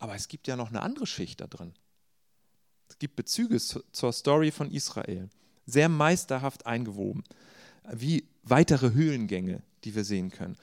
Aber 0.00 0.16
es 0.16 0.26
gibt 0.26 0.48
ja 0.48 0.56
noch 0.56 0.70
eine 0.70 0.82
andere 0.82 1.06
Schicht 1.06 1.40
da 1.40 1.46
drin. 1.46 1.72
Es 2.88 2.98
gibt 2.98 3.14
Bezüge 3.14 3.58
zur 3.58 4.12
Story 4.12 4.50
von 4.50 4.72
Israel. 4.72 5.28
Sehr 5.66 5.88
meisterhaft 5.88 6.66
eingewoben. 6.66 7.22
Wie 7.92 8.26
weitere 8.42 8.92
Höhlengänge, 8.92 9.62
die 9.84 9.94
wir 9.94 10.02
sehen 10.04 10.30
können. 10.30 10.56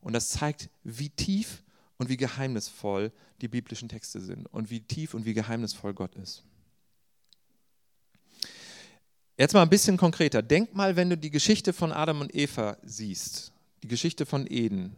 Und 0.00 0.14
das 0.14 0.30
zeigt, 0.30 0.70
wie 0.82 1.10
tief 1.10 1.62
und 1.98 2.08
wie 2.08 2.16
geheimnisvoll 2.16 3.12
die 3.40 3.48
biblischen 3.48 3.88
Texte 3.88 4.20
sind 4.20 4.46
und 4.46 4.70
wie 4.70 4.80
tief 4.80 5.14
und 5.14 5.24
wie 5.24 5.34
geheimnisvoll 5.34 5.94
Gott 5.94 6.14
ist. 6.16 6.42
Jetzt 9.36 9.54
mal 9.54 9.62
ein 9.62 9.70
bisschen 9.70 9.96
konkreter. 9.96 10.42
Denk 10.42 10.74
mal, 10.74 10.96
wenn 10.96 11.10
du 11.10 11.16
die 11.16 11.30
Geschichte 11.30 11.72
von 11.72 11.92
Adam 11.92 12.20
und 12.22 12.34
Eva 12.34 12.76
siehst, 12.82 13.52
die 13.82 13.88
Geschichte 13.88 14.26
von 14.26 14.46
Eden. 14.50 14.96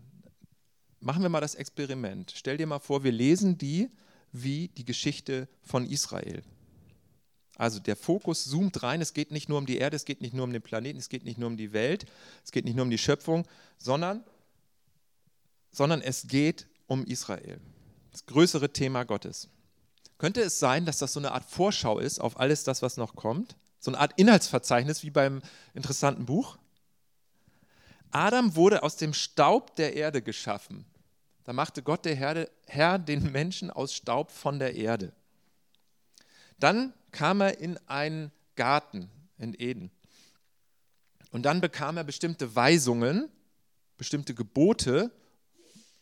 Machen 1.01 1.23
wir 1.23 1.31
mal 1.31 1.41
das 1.41 1.55
Experiment. 1.55 2.33
Stell 2.37 2.59
dir 2.59 2.67
mal 2.67 2.79
vor, 2.79 3.05
wir 3.05 3.13
lesen 3.13 3.59
die 3.59 3.91
wie 4.33 4.69
die 4.69 4.85
Geschichte 4.85 5.49
von 5.63 5.87
Israel. 5.87 6.43
Also 7.57 7.81
der 7.81 7.97
Fokus 7.97 8.45
zoomt 8.45 8.83
rein. 8.83 9.01
Es 9.01 9.13
geht 9.13 9.33
nicht 9.33 9.49
nur 9.49 9.59
um 9.59 9.67
die 9.67 9.79
Erde, 9.79 9.97
es 9.97 10.05
geht 10.05 10.21
nicht 10.21 10.35
nur 10.35 10.45
um 10.45 10.53
den 10.53 10.63
Planeten, 10.63 10.99
es 10.99 11.09
geht 11.09 11.25
nicht 11.25 11.39
nur 11.39 11.49
um 11.49 11.57
die 11.57 11.73
Welt, 11.73 12.07
es 12.45 12.53
geht 12.53 12.65
nicht 12.65 12.75
nur 12.75 12.85
um 12.85 12.91
die 12.91 12.99
Schöpfung, 12.99 13.47
sondern 13.77 14.25
sondern 15.73 16.01
es 16.03 16.27
geht 16.27 16.67
um 16.87 17.05
Israel. 17.05 17.61
Das 18.11 18.27
größere 18.27 18.73
Thema 18.73 19.05
Gottes. 19.05 19.49
Könnte 20.19 20.43
es 20.43 20.59
sein, 20.59 20.85
dass 20.85 20.99
das 20.99 21.13
so 21.13 21.21
eine 21.21 21.33
Art 21.33 21.45
Vorschau 21.45 21.99
ist 21.99 22.19
auf 22.19 22.39
alles 22.39 22.65
das, 22.65 22.83
was 22.83 22.97
noch 22.97 23.15
kommt? 23.15 23.57
So 23.79 23.91
eine 23.91 23.99
Art 23.99 24.13
Inhaltsverzeichnis 24.17 25.03
wie 25.03 25.11
beim 25.11 25.41
interessanten 25.73 26.27
Buch? 26.27 26.59
Adam 28.11 28.57
wurde 28.57 28.83
aus 28.83 28.97
dem 28.97 29.15
Staub 29.15 29.77
der 29.77 29.95
Erde 29.95 30.23
geschaffen. 30.23 30.85
Da 31.45 31.53
machte 31.53 31.83
Gott 31.83 32.05
der 32.05 32.15
Herde, 32.15 32.51
Herr 32.67 32.99
den 32.99 33.33
Menschen 33.33 33.71
aus 33.71 33.95
Staub 33.95 34.31
von 34.31 34.59
der 34.59 34.75
Erde. 34.75 35.13
Dann 36.59 36.93
kam 37.11 37.41
er 37.41 37.59
in 37.59 37.79
einen 37.89 38.31
Garten 38.57 39.11
in 39.39 39.55
Eden. 39.59 39.91
Und 41.31 41.43
dann 41.45 41.61
bekam 41.61 41.97
er 41.97 42.05
bestimmte 42.05 42.55
Weisungen, 42.55 43.29
bestimmte 43.97 44.35
Gebote 44.35 45.11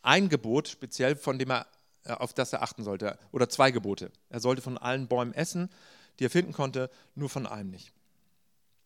ein 0.03 0.29
Gebot 0.29 0.69
speziell, 0.69 1.17
von 1.17 1.39
dem 1.39 1.51
er, 1.51 1.67
äh, 2.05 2.13
auf 2.13 2.33
das 2.33 2.53
er 2.53 2.63
achten 2.63 2.85
sollte, 2.85 3.19
oder 3.33 3.49
zwei 3.49 3.71
Gebote. 3.71 4.11
Er 4.31 4.41
sollte 4.41 4.63
von 4.63 4.79
allen 4.79 5.09
Bäumen 5.09 5.35
essen, 5.35 5.71
die 6.19 6.25
er 6.25 6.31
finden 6.31 6.53
konnte, 6.53 6.91
nur 7.15 7.29
von 7.29 7.47
einem 7.47 7.71
nicht. 7.71 7.93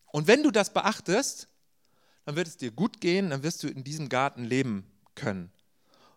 Und 0.07 0.27
wenn 0.27 0.43
du 0.43 0.51
das 0.51 0.73
beachtest, 0.73 1.47
dann 2.25 2.35
wird 2.35 2.47
es 2.47 2.57
dir 2.57 2.71
gut 2.71 3.01
gehen, 3.01 3.29
dann 3.29 3.43
wirst 3.43 3.63
du 3.63 3.67
in 3.67 3.83
diesem 3.83 4.09
Garten 4.09 4.43
leben 4.43 4.85
können. 5.15 5.51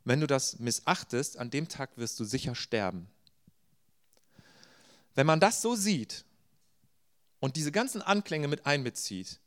Und 0.05 0.13
wenn 0.13 0.21
du 0.21 0.27
das 0.27 0.59
missachtest, 0.59 1.37
an 1.37 1.51
dem 1.51 1.69
Tag 1.69 1.97
wirst 1.97 2.19
du 2.21 2.25
sicher 2.25 2.55
sterben. 2.55 3.09
Wenn 5.15 5.27
man 5.27 5.41
das 5.41 5.63
so 5.63 5.75
sieht 5.75 6.25
und 7.41 7.57
diese 7.57 7.73
ganzen 7.73 8.03
Anklänge 8.03 8.49
mit 8.49 8.67
einbezieht, 8.67 9.41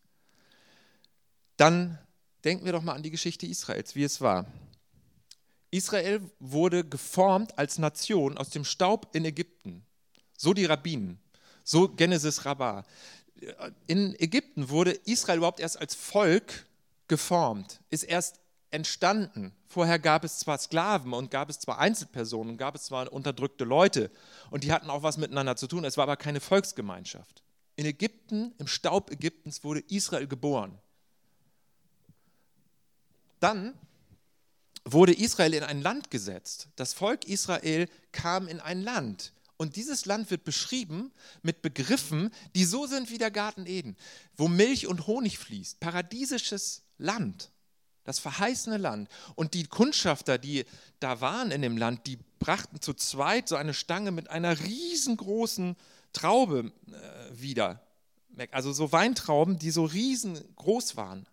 dann 1.57 1.99
denken 2.43 2.65
wir 2.65 2.71
doch 2.71 2.81
mal 2.81 2.93
an 2.93 3.03
die 3.03 3.11
Geschichte 3.11 3.45
Israels, 3.45 3.95
wie 3.95 4.03
es 4.03 4.21
war. 4.21 4.45
Israel 5.71 6.21
wurde 6.39 6.83
geformt 6.83 7.57
als 7.57 7.77
Nation 7.77 8.37
aus 8.37 8.49
dem 8.49 8.65
Staub 8.65 9.15
in 9.15 9.25
Ägypten. 9.25 9.85
So 10.35 10.53
die 10.53 10.65
Rabbinen, 10.65 11.19
so 11.63 11.87
Genesis 11.89 12.45
Rabbah. 12.45 12.85
In 13.87 14.19
Ägypten 14.19 14.69
wurde 14.69 14.91
Israel 15.05 15.37
überhaupt 15.37 15.59
erst 15.59 15.79
als 15.79 15.95
Volk 15.95 16.65
geformt, 17.07 17.79
ist 17.89 18.03
erst 18.03 18.39
entstanden. 18.71 19.53
Vorher 19.67 19.99
gab 19.99 20.23
es 20.23 20.39
zwar 20.39 20.57
Sklaven 20.57 21.13
und 21.13 21.31
gab 21.31 21.49
es 21.49 21.59
zwar 21.59 21.79
Einzelpersonen 21.79 22.51
und 22.51 22.57
gab 22.57 22.75
es 22.75 22.85
zwar 22.85 23.11
unterdrückte 23.11 23.63
Leute 23.63 24.11
und 24.51 24.63
die 24.63 24.71
hatten 24.71 24.89
auch 24.89 25.03
was 25.03 25.17
miteinander 25.17 25.55
zu 25.55 25.67
tun, 25.67 25.85
es 25.85 25.97
war 25.97 26.03
aber 26.03 26.17
keine 26.17 26.39
Volksgemeinschaft. 26.39 27.43
In 27.75 27.85
Ägypten, 27.85 28.53
im 28.57 28.67
Staub 28.67 29.11
Ägyptens 29.11 29.63
wurde 29.63 29.81
Israel 29.87 30.27
geboren. 30.27 30.77
Dann 33.39 33.73
wurde 34.83 35.13
Israel 35.13 35.53
in 35.53 35.63
ein 35.63 35.81
Land 35.81 36.11
gesetzt. 36.11 36.67
Das 36.75 36.93
Volk 36.93 37.25
Israel 37.25 37.87
kam 38.11 38.47
in 38.47 38.59
ein 38.59 38.81
Land. 38.81 39.33
Und 39.59 39.75
dieses 39.75 40.05
Land 40.05 40.31
wird 40.31 40.45
beschrieben 40.45 41.11
mit 41.41 41.61
Begriffen, 41.61 42.31
die 42.55 42.63
so 42.63 42.87
sind 42.87 43.09
wie 43.09 43.17
der 43.17 43.29
Garten 43.29 43.65
Eden, 43.65 43.97
wo 44.37 44.47
Milch 44.47 44.87
und 44.87 45.05
Honig 45.05 45.37
fließt. 45.37 45.81
Paradiesisches 45.81 46.83
Land, 46.97 47.51
das 48.05 48.19
verheißene 48.19 48.77
Land. 48.77 49.09
Und 49.35 49.53
die 49.53 49.65
Kundschafter, 49.65 50.37
die 50.37 50.63
da 51.01 51.19
waren 51.19 51.51
in 51.51 51.61
dem 51.61 51.75
Land, 51.75 52.07
die 52.07 52.17
brachten 52.39 52.79
zu 52.79 52.93
zweit 52.93 53.49
so 53.49 53.57
eine 53.57 53.73
Stange 53.73 54.11
mit 54.11 54.29
einer 54.29 54.57
riesengroßen 54.57 55.75
Traube 56.13 56.71
äh, 56.87 57.41
wieder. 57.41 57.83
Also 58.51 58.71
so 58.71 58.93
Weintrauben, 58.93 59.59
die 59.59 59.71
so 59.71 59.83
riesengroß 59.83 60.95
waren, 60.95 61.27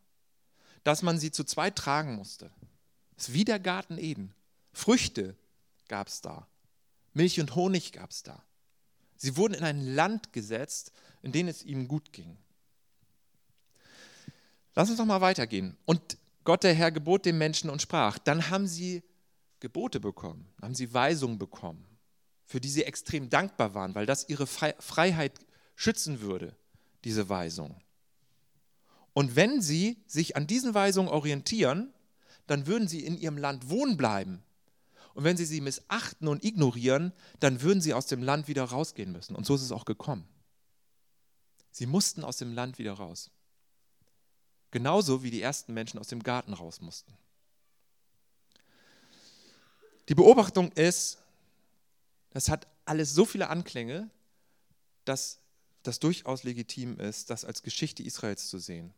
dass 0.83 1.03
man 1.03 1.21
sie 1.21 1.31
zu 1.31 1.45
zweit 1.45 1.77
tragen 1.77 2.17
musste. 2.17 2.51
Es 3.17 3.29
ist 3.29 3.35
wie 3.35 3.45
der 3.45 3.61
Garten 3.61 3.99
Eden. 3.99 4.35
Früchte 4.73 5.37
gab 5.87 6.09
es 6.09 6.23
da. 6.23 6.49
Milch 7.17 7.41
und 7.41 7.55
Honig 7.55 7.93
gab 7.93 8.11
es 8.11 8.23
da. 8.23 8.45
Sie 9.17 9.39
wurden 9.39 9.55
in 9.55 9.65
ein 9.65 9.95
Land 9.95 10.35
gesetzt, 10.35 10.93
in 11.23 11.33
dem 11.33 11.49
es 11.49 11.65
ihnen 11.65 11.89
gut 11.89 12.13
ging. 12.13 12.37
Lass 14.75 14.91
uns 14.91 14.99
noch 14.99 15.07
mal 15.07 15.23
weitergehen. 15.23 15.79
Und 15.87 16.19
Gott 16.45 16.63
der 16.63 16.75
Herr 16.75 16.93
gebot 16.93 17.25
dem 17.25 17.39
Menschen 17.39 17.71
und 17.71 17.81
sprach. 17.81 18.19
Dann 18.19 18.51
haben 18.51 18.67
sie 18.67 19.03
Gebote 19.61 19.99
bekommen, 19.99 20.47
haben 20.61 20.75
sie 20.75 20.93
Weisungen 20.93 21.39
bekommen, 21.39 21.87
für 22.45 22.61
die 22.61 22.69
sie 22.69 22.85
extrem 22.85 23.31
dankbar 23.31 23.73
waren, 23.73 23.95
weil 23.95 24.05
das 24.05 24.29
ihre 24.29 24.47
Freiheit 24.47 25.41
schützen 25.75 26.21
würde, 26.21 26.55
diese 27.05 27.31
Weisung. 27.31 27.81
Und 29.15 29.35
wenn 29.37 29.63
sie 29.63 30.05
sich 30.07 30.37
an 30.37 30.47
diesen 30.47 30.75
Weisungen 30.75 31.09
orientieren, 31.09 31.95
dann 32.47 32.67
würden 32.67 32.89
sie 32.89 33.07
in 33.07 33.17
ihrem 33.17 33.39
Land 33.39 33.71
wohnen 33.71 33.97
bleiben. 33.97 34.43
Und 35.17 35.25
wenn 35.25 35.39
sie 35.39 35.47
sie 35.47 35.63
missachten 35.63 36.29
und 36.29 36.45
ignorieren, 36.45 37.11
dann 37.41 37.63
würden 37.63 37.81
sie 37.81 37.95
aus 37.95 38.05
dem 38.05 38.23
Land 38.23 38.49
wieder 38.49 38.65
rausgehen 38.65 39.13
müssen. 39.13 39.35
Und 39.35 39.47
so 39.47 39.55
ist 39.55 39.63
es 39.63 39.73
auch 39.73 39.87
gekommen. 39.87 40.29
Sie 41.71 41.87
mussten 41.87 42.23
aus 42.23 42.37
dem 42.37 42.53
Land 42.53 42.77
wieder 42.77 42.93
raus. 42.93 43.31
Genauso 44.73 45.23
wie 45.23 45.31
die 45.31 45.41
ersten 45.41 45.73
Menschen 45.73 45.99
aus 45.99 46.09
dem 46.09 46.23
Garten 46.23 46.53
raus 46.53 46.83
mussten. 46.83 47.17
Die 50.11 50.15
Beobachtung 50.15 50.71
ist, 50.73 51.17
das 52.33 52.51
hat 52.51 52.67
alles 52.85 53.15
so 53.15 53.25
viele 53.25 53.49
Anklänge, 53.49 54.11
dass 55.07 55.41
das 55.83 55.99
durchaus 55.99 56.45
legitim 56.45 57.01
ist, 57.01 57.31
das 57.31 57.47
als 57.47 57.63
Geschichte 57.63 58.03
Israels 58.03 58.51
zu 58.51 58.59
sehen. 58.59 58.93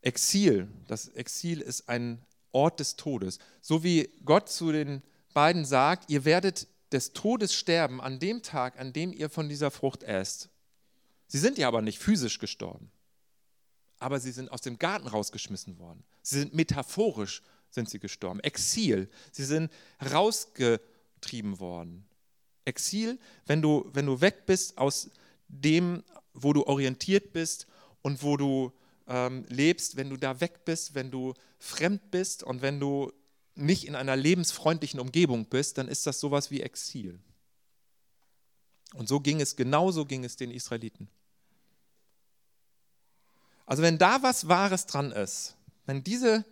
Exil, 0.00 0.66
das 0.86 1.08
Exil 1.08 1.60
ist 1.60 1.90
ein 1.90 2.24
Ort 2.52 2.80
des 2.80 2.96
Todes. 2.96 3.38
So 3.60 3.82
wie 3.82 4.10
Gott 4.24 4.48
zu 4.48 4.72
den 4.72 5.02
beiden 5.34 5.64
sagt, 5.64 6.10
ihr 6.10 6.24
werdet 6.24 6.66
des 6.92 7.12
Todes 7.12 7.54
sterben 7.54 8.00
an 8.00 8.18
dem 8.18 8.42
Tag, 8.42 8.78
an 8.78 8.92
dem 8.92 9.12
ihr 9.12 9.28
von 9.28 9.48
dieser 9.48 9.70
Frucht 9.70 10.02
esst. 10.02 10.48
Sie 11.26 11.38
sind 11.38 11.58
ja 11.58 11.68
aber 11.68 11.82
nicht 11.82 11.98
physisch 11.98 12.38
gestorben, 12.38 12.90
aber 13.98 14.18
sie 14.18 14.32
sind 14.32 14.50
aus 14.50 14.62
dem 14.62 14.78
Garten 14.78 15.06
rausgeschmissen 15.06 15.78
worden. 15.78 16.04
Sie 16.22 16.38
sind 16.38 16.54
metaphorisch 16.54 17.42
sind 17.70 17.88
sie 17.88 17.98
gestorben. 17.98 18.40
Exil, 18.40 19.08
sie 19.30 19.44
sind 19.44 19.70
rausgetrieben 20.12 21.60
worden. 21.60 22.06
Exil, 22.64 23.18
wenn 23.46 23.62
du, 23.62 23.88
wenn 23.92 24.06
du 24.06 24.20
weg 24.20 24.46
bist 24.46 24.78
aus 24.78 25.10
dem, 25.48 26.02
wo 26.34 26.52
du 26.52 26.66
orientiert 26.66 27.32
bist 27.32 27.66
und 28.02 28.22
wo 28.22 28.36
du 28.36 28.72
ähm, 29.06 29.44
lebst, 29.48 29.96
wenn 29.96 30.10
du 30.10 30.16
da 30.16 30.40
weg 30.40 30.64
bist, 30.64 30.94
wenn 30.94 31.10
du 31.10 31.34
fremd 31.58 32.10
bist 32.10 32.42
und 32.42 32.62
wenn 32.62 32.80
du 32.80 33.12
nicht 33.54 33.86
in 33.86 33.96
einer 33.96 34.16
lebensfreundlichen 34.16 35.00
Umgebung 35.00 35.46
bist, 35.46 35.78
dann 35.78 35.88
ist 35.88 36.06
das 36.06 36.20
sowas 36.20 36.50
wie 36.50 36.62
Exil. 36.62 37.18
Und 38.94 39.08
so 39.08 39.20
ging 39.20 39.40
es, 39.40 39.56
genauso 39.56 40.06
ging 40.06 40.24
es 40.24 40.36
den 40.36 40.50
Israeliten. 40.50 41.08
Also 43.66 43.82
wenn 43.82 43.98
da 43.98 44.22
was 44.22 44.48
Wahres 44.48 44.86
dran 44.86 45.12
ist, 45.12 45.56
wenn 45.84 46.02
diese 46.02 46.44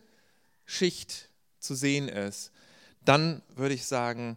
Schicht 0.66 1.30
zu 1.60 1.74
sehen 1.74 2.08
ist, 2.08 2.50
dann 3.04 3.40
würde 3.54 3.74
ich 3.74 3.86
sagen, 3.86 4.36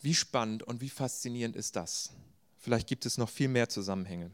wie 0.00 0.14
spannend 0.14 0.62
und 0.62 0.80
wie 0.80 0.88
faszinierend 0.88 1.56
ist 1.56 1.76
das? 1.76 2.12
Vielleicht 2.56 2.88
gibt 2.88 3.04
es 3.04 3.18
noch 3.18 3.28
viel 3.28 3.48
mehr 3.48 3.68
Zusammenhänge. 3.68 4.30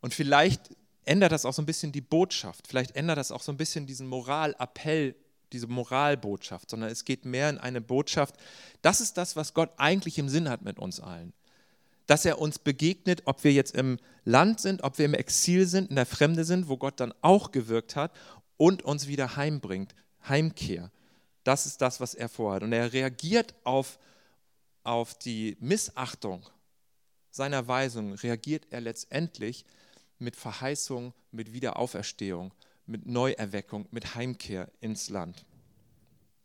Und 0.00 0.14
vielleicht 0.14 0.76
ändert 1.04 1.32
das 1.32 1.44
auch 1.44 1.52
so 1.52 1.62
ein 1.62 1.66
bisschen 1.66 1.92
die 1.92 2.00
Botschaft. 2.00 2.66
Vielleicht 2.66 2.96
ändert 2.96 3.18
das 3.18 3.32
auch 3.32 3.42
so 3.42 3.52
ein 3.52 3.56
bisschen 3.56 3.86
diesen 3.86 4.06
Moralappell, 4.06 5.14
diese 5.52 5.66
Moralbotschaft, 5.66 6.70
sondern 6.70 6.90
es 6.90 7.04
geht 7.04 7.24
mehr 7.24 7.50
in 7.50 7.58
eine 7.58 7.80
Botschaft. 7.80 8.36
Das 8.80 9.00
ist 9.00 9.16
das, 9.16 9.36
was 9.36 9.54
Gott 9.54 9.70
eigentlich 9.76 10.18
im 10.18 10.28
Sinn 10.28 10.48
hat 10.48 10.62
mit 10.62 10.78
uns 10.78 11.00
allen. 11.00 11.32
Dass 12.06 12.24
er 12.24 12.40
uns 12.40 12.58
begegnet, 12.58 13.22
ob 13.26 13.44
wir 13.44 13.52
jetzt 13.52 13.74
im 13.74 13.98
Land 14.24 14.60
sind, 14.60 14.82
ob 14.82 14.98
wir 14.98 15.04
im 15.04 15.14
Exil 15.14 15.66
sind, 15.66 15.90
in 15.90 15.96
der 15.96 16.06
Fremde 16.06 16.44
sind, 16.44 16.68
wo 16.68 16.76
Gott 16.76 17.00
dann 17.00 17.14
auch 17.20 17.52
gewirkt 17.52 17.96
hat 17.96 18.12
und 18.56 18.82
uns 18.82 19.06
wieder 19.06 19.36
heimbringt. 19.36 19.94
Heimkehr. 20.28 20.90
Das 21.44 21.66
ist 21.66 21.80
das, 21.80 22.00
was 22.00 22.14
er 22.14 22.28
vorhat. 22.28 22.62
Und 22.62 22.72
er 22.72 22.92
reagiert 22.92 23.54
auf, 23.64 23.98
auf 24.84 25.14
die 25.18 25.56
Missachtung 25.60 26.46
seiner 27.30 27.66
Weisung, 27.66 28.12
reagiert 28.14 28.66
er 28.70 28.80
letztendlich 28.80 29.64
mit 30.22 30.36
Verheißung, 30.36 31.12
mit 31.30 31.52
Wiederauferstehung, 31.52 32.54
mit 32.86 33.06
Neuerweckung, 33.06 33.86
mit 33.90 34.14
Heimkehr 34.14 34.70
ins 34.80 35.10
Land. 35.10 35.44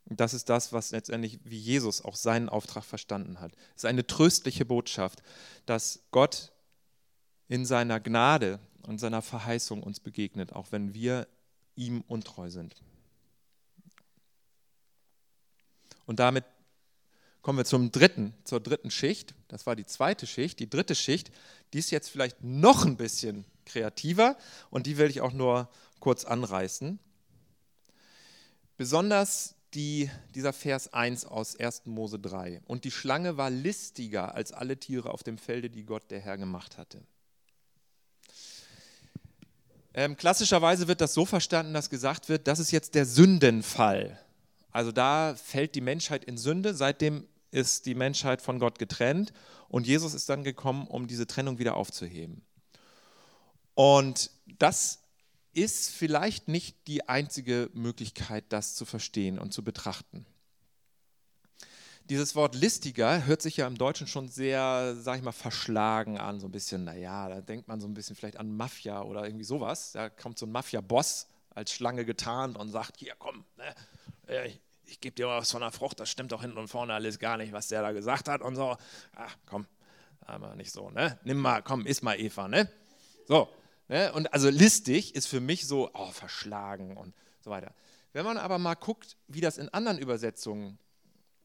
Und 0.04 0.20
das 0.20 0.32
ist 0.32 0.48
das, 0.48 0.72
was 0.72 0.90
letztendlich, 0.90 1.38
wie 1.44 1.58
Jesus 1.58 2.02
auch 2.02 2.16
seinen 2.16 2.48
Auftrag 2.48 2.84
verstanden 2.84 3.40
hat. 3.40 3.52
Es 3.76 3.82
ist 3.82 3.84
eine 3.84 4.06
tröstliche 4.06 4.64
Botschaft, 4.64 5.22
dass 5.66 6.00
Gott 6.10 6.52
in 7.48 7.66
seiner 7.66 8.00
Gnade 8.00 8.58
und 8.82 8.98
seiner 8.98 9.20
Verheißung 9.20 9.82
uns 9.82 10.00
begegnet, 10.00 10.54
auch 10.54 10.72
wenn 10.72 10.94
wir 10.94 11.28
ihm 11.76 12.02
untreu 12.08 12.48
sind. 12.48 12.74
Und 16.06 16.20
damit 16.20 16.44
kommen 17.42 17.58
wir 17.58 17.66
zum 17.66 17.92
dritten, 17.92 18.32
zur 18.44 18.60
dritten 18.60 18.90
Schicht. 18.90 19.34
Das 19.48 19.66
war 19.66 19.76
die 19.76 19.86
zweite 19.86 20.26
Schicht. 20.26 20.58
Die 20.58 20.70
dritte 20.70 20.94
Schicht, 20.94 21.30
die 21.72 21.78
ist 21.78 21.90
jetzt 21.90 22.08
vielleicht 22.08 22.42
noch 22.42 22.86
ein 22.86 22.96
bisschen 22.96 23.44
kreativer 23.68 24.36
und 24.70 24.86
die 24.86 24.98
will 24.98 25.08
ich 25.08 25.20
auch 25.20 25.32
nur 25.32 25.68
kurz 26.00 26.24
anreißen. 26.24 26.98
Besonders 28.76 29.54
die, 29.74 30.10
dieser 30.34 30.52
Vers 30.52 30.92
1 30.92 31.26
aus 31.26 31.56
1. 31.56 31.82
Mose 31.86 32.18
3. 32.18 32.62
Und 32.66 32.84
die 32.84 32.90
Schlange 32.90 33.36
war 33.36 33.50
listiger 33.50 34.34
als 34.34 34.52
alle 34.52 34.78
Tiere 34.78 35.10
auf 35.10 35.22
dem 35.22 35.38
Felde, 35.38 35.70
die 35.70 35.84
Gott 35.84 36.10
der 36.10 36.20
Herr 36.20 36.38
gemacht 36.38 36.78
hatte. 36.78 37.02
Ähm, 39.94 40.16
klassischerweise 40.16 40.88
wird 40.88 41.00
das 41.00 41.14
so 41.14 41.24
verstanden, 41.24 41.74
dass 41.74 41.90
gesagt 41.90 42.28
wird, 42.28 42.46
das 42.46 42.60
ist 42.60 42.70
jetzt 42.70 42.94
der 42.94 43.04
Sündenfall. 43.04 44.18
Also 44.70 44.92
da 44.92 45.34
fällt 45.34 45.74
die 45.74 45.80
Menschheit 45.80 46.24
in 46.24 46.38
Sünde, 46.38 46.74
seitdem 46.74 47.26
ist 47.50 47.86
die 47.86 47.94
Menschheit 47.94 48.42
von 48.42 48.58
Gott 48.58 48.78
getrennt 48.78 49.32
und 49.68 49.86
Jesus 49.86 50.14
ist 50.14 50.28
dann 50.28 50.44
gekommen, 50.44 50.86
um 50.86 51.06
diese 51.06 51.26
Trennung 51.26 51.58
wieder 51.58 51.76
aufzuheben. 51.76 52.42
Und 53.78 54.32
das 54.58 55.04
ist 55.52 55.90
vielleicht 55.90 56.48
nicht 56.48 56.88
die 56.88 57.08
einzige 57.08 57.70
Möglichkeit, 57.74 58.46
das 58.48 58.74
zu 58.74 58.84
verstehen 58.84 59.38
und 59.38 59.52
zu 59.52 59.62
betrachten. 59.62 60.26
Dieses 62.10 62.34
Wort 62.34 62.56
listiger 62.56 63.24
hört 63.24 63.40
sich 63.40 63.58
ja 63.58 63.68
im 63.68 63.78
Deutschen 63.78 64.08
schon 64.08 64.26
sehr, 64.26 64.96
sag 64.96 65.18
ich 65.18 65.22
mal, 65.22 65.30
verschlagen 65.30 66.18
an, 66.18 66.40
so 66.40 66.48
ein 66.48 66.50
bisschen, 66.50 66.82
naja, 66.82 67.28
da 67.28 67.40
denkt 67.40 67.68
man 67.68 67.80
so 67.80 67.86
ein 67.86 67.94
bisschen 67.94 68.16
vielleicht 68.16 68.38
an 68.38 68.56
Mafia 68.56 69.02
oder 69.02 69.24
irgendwie 69.24 69.44
sowas. 69.44 69.92
Da 69.92 70.10
kommt 70.10 70.40
so 70.40 70.46
ein 70.46 70.50
Mafia-Boss 70.50 71.28
als 71.50 71.70
Schlange 71.70 72.04
getarnt 72.04 72.58
und 72.58 72.70
sagt, 72.70 72.96
hier 72.96 73.14
komm, 73.16 73.44
ne, 73.58 74.44
ich, 74.44 74.60
ich 74.86 75.00
gebe 75.00 75.14
dir 75.14 75.28
was 75.28 75.52
von 75.52 75.60
der 75.60 75.70
Frucht, 75.70 76.00
das 76.00 76.10
stimmt 76.10 76.32
doch 76.32 76.42
hinten 76.42 76.58
und 76.58 76.66
vorne 76.66 76.94
alles 76.94 77.20
gar 77.20 77.36
nicht, 77.36 77.52
was 77.52 77.68
der 77.68 77.82
da 77.82 77.92
gesagt 77.92 78.28
hat 78.28 78.42
und 78.42 78.56
so. 78.56 78.76
Ach 79.14 79.36
komm, 79.46 79.66
aber 80.22 80.56
nicht 80.56 80.72
so, 80.72 80.90
ne? 80.90 81.16
Nimm 81.22 81.38
mal, 81.38 81.62
komm, 81.62 81.86
iss 81.86 82.02
mal 82.02 82.18
Eva, 82.18 82.48
ne? 82.48 82.68
So, 83.28 83.48
ne? 83.88 84.12
Und 84.12 84.32
also 84.32 84.48
listig 84.48 85.14
ist 85.14 85.26
für 85.26 85.40
mich 85.40 85.66
so, 85.66 85.90
oh, 85.94 86.10
verschlagen 86.10 86.96
und 86.96 87.14
so 87.40 87.50
weiter. 87.50 87.74
Wenn 88.12 88.24
man 88.24 88.38
aber 88.38 88.58
mal 88.58 88.74
guckt, 88.74 89.16
wie 89.26 89.40
das 89.40 89.58
in 89.58 89.68
anderen 89.68 89.98
Übersetzungen 89.98 90.78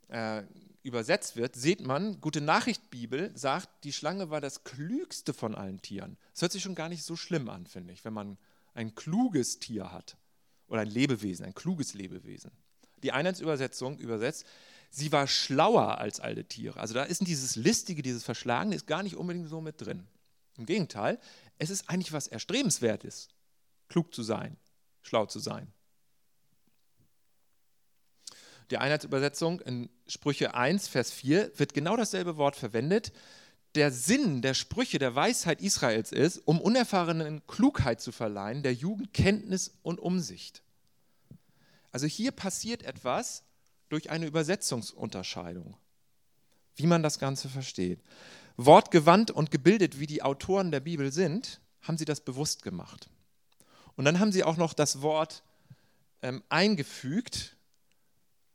äh, 0.10 0.44
übersetzt 0.84 1.36
wird, 1.36 1.56
sieht 1.56 1.82
man, 1.82 2.20
Gute 2.22 2.42
Nachricht 2.42 2.90
Bibel 2.90 3.32
sagt, 3.36 3.70
die 3.84 3.94
Schlange 3.94 4.30
war 4.30 4.42
das 4.42 4.64
klügste 4.64 5.34
von 5.34 5.56
allen 5.56 5.82
Tieren. 5.82 6.18
Das 6.32 6.42
hört 6.42 6.52
sich 6.52 6.64
schon 6.64 6.76
gar 6.76 6.90
nicht 6.90 7.04
so 7.04 7.16
schlimm 7.16 7.50
an, 7.50 7.66
finde 7.66 7.94
ich, 7.94 8.06
wenn 8.06 8.14
man 8.14 8.38
ein 8.74 8.96
kluges 8.96 9.60
Tier 9.60 9.92
hat 9.92 10.18
oder 10.68 10.82
ein 10.82 10.90
Lebewesen, 10.90 11.46
ein 11.46 11.54
kluges 11.54 11.94
Lebewesen. 11.94 12.52
Die 13.02 13.12
Einheitsübersetzung 13.12 13.98
übersetzt, 13.98 14.46
sie 14.90 15.12
war 15.12 15.28
schlauer 15.28 15.98
als 15.98 16.20
alle 16.20 16.46
Tiere. 16.46 16.80
Also 16.80 16.94
da 16.94 17.04
ist 17.04 17.26
dieses 17.28 17.56
Listige, 17.56 18.02
dieses 18.02 18.24
Verschlagene, 18.24 18.76
ist 18.76 18.88
gar 18.88 19.04
nicht 19.04 19.16
unbedingt 19.16 19.50
so 19.50 19.62
mit 19.62 19.82
drin. 19.82 20.08
Im 20.58 20.66
Gegenteil, 20.66 21.20
es 21.58 21.70
ist 21.70 21.90
eigentlich 21.90 22.14
was 22.14 22.28
Erstrebenswertes, 22.28 23.30
klug 23.90 24.14
zu 24.14 24.24
sein, 24.24 24.58
schlau 25.02 25.26
zu 25.26 25.40
sein. 25.40 25.72
Die 28.72 28.78
Einheitsübersetzung 28.78 29.60
in 29.62 29.90
Sprüche 30.08 30.54
1, 30.54 30.88
Vers 30.88 31.12
4 31.12 31.60
wird 31.60 31.74
genau 31.74 31.98
dasselbe 31.98 32.38
Wort 32.38 32.56
verwendet. 32.56 33.12
Der 33.76 33.92
Sinn 33.92 34.42
der 34.42 34.54
Sprüche 34.54 35.00
der 35.00 35.16
Weisheit 35.16 35.62
Israels 35.62 36.12
ist, 36.12 36.38
um 36.46 36.62
Unerfahrenen 36.62 37.46
Klugheit 37.48 38.02
zu 38.02 38.12
verleihen, 38.12 38.64
der 38.64 38.74
Jugend 38.74 39.14
Kenntnis 39.14 39.74
und 39.82 40.00
Umsicht. 40.00 40.64
Also 41.92 42.08
hier 42.08 42.32
passiert 42.32 42.84
etwas 42.84 43.44
durch 43.90 44.10
eine 44.10 44.26
Übersetzungsunterscheidung, 44.26 45.78
wie 46.76 46.88
man 46.88 47.04
das 47.04 47.20
Ganze 47.20 47.50
versteht. 47.50 48.00
Wortgewandt 48.58 49.32
und 49.32 49.52
gebildet, 49.52 50.00
wie 50.00 50.08
die 50.08 50.22
Autoren 50.22 50.72
der 50.72 50.80
Bibel 50.80 51.12
sind, 51.12 51.62
haben 51.82 51.98
sie 51.98 52.06
das 52.06 52.22
bewusst 52.22 52.64
gemacht. 52.64 53.10
Und 53.96 54.06
dann 54.06 54.20
haben 54.20 54.32
sie 54.32 54.44
auch 54.44 54.58
noch 54.58 54.74
das 54.74 55.02
Wort 55.02 55.44
ähm, 56.22 56.44
eingefügt. 56.50 57.56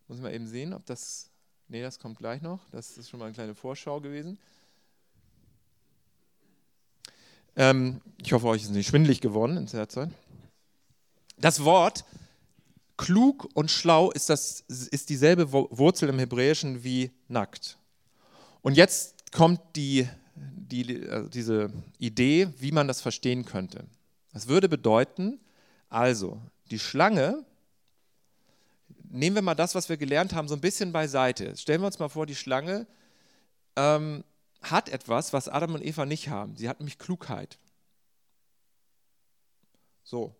Muss 0.06 0.18
ich 0.18 0.22
mal 0.22 0.34
eben 0.34 0.46
sehen, 0.46 0.72
ob 0.72 0.84
das. 0.87 1.30
Nee, 1.68 1.82
das 1.82 1.98
kommt 1.98 2.18
gleich 2.18 2.40
noch. 2.40 2.61
Das 2.70 2.96
ist 2.96 3.11
schon 3.11 3.20
mal 3.20 3.26
eine 3.26 3.34
kleine 3.34 3.54
Vorschau 3.54 4.00
gewesen. 4.00 4.38
Ähm, 7.56 8.00
ich 8.22 8.32
hoffe, 8.32 8.46
euch 8.46 8.62
ist 8.62 8.70
nicht 8.70 8.88
schwindlig 8.88 9.20
geworden 9.20 9.56
in 9.56 9.66
der 9.66 9.88
Zeit. 9.88 10.11
Das 11.37 11.64
Wort 11.64 12.04
klug 12.96 13.48
und 13.54 13.70
schlau 13.70 14.11
ist, 14.11 14.30
das, 14.30 14.61
ist 14.61 15.11
dieselbe 15.11 15.52
Wurzel 15.52 16.08
im 16.08 16.18
Hebräischen 16.18 16.84
wie 16.84 17.11
nackt. 17.28 17.78
Und 18.62 18.76
jetzt 18.76 19.17
kommt 19.33 19.61
die, 19.77 20.09
die, 20.35 21.09
also 21.09 21.29
diese 21.29 21.73
Idee, 21.99 22.49
wie 22.59 22.73
man 22.73 22.88
das 22.88 23.01
verstehen 23.01 23.45
könnte. 23.45 23.85
Das 24.33 24.49
würde 24.49 24.69
bedeuten, 24.69 25.41
also 25.88 26.41
die 26.71 26.79
Schlange, 26.79 27.45
nehmen 29.11 29.37
wir 29.37 29.43
mal 29.43 29.55
das, 29.55 29.75
was 29.75 29.88
wir 29.88 29.97
gelernt 29.97 30.35
haben, 30.35 30.49
so 30.49 30.55
ein 30.55 30.61
bisschen 30.61 30.93
beiseite. 30.93 31.57
Stellen 31.57 31.81
wir 31.81 31.87
uns 31.87 31.99
mal 31.99 32.09
vor, 32.09 32.27
die 32.27 32.35
Schlange 32.35 32.87
ähm, 33.77 34.25
hat 34.62 34.88
etwas, 34.88 35.33
was 35.33 35.49
Adam 35.49 35.75
und 35.75 35.85
Eva 35.85 36.05
nicht 36.05 36.29
haben. 36.29 36.57
Sie 36.57 36.69
hat 36.69 36.81
nämlich 36.81 36.99
Klugheit. 36.99 37.59
So. 40.03 40.35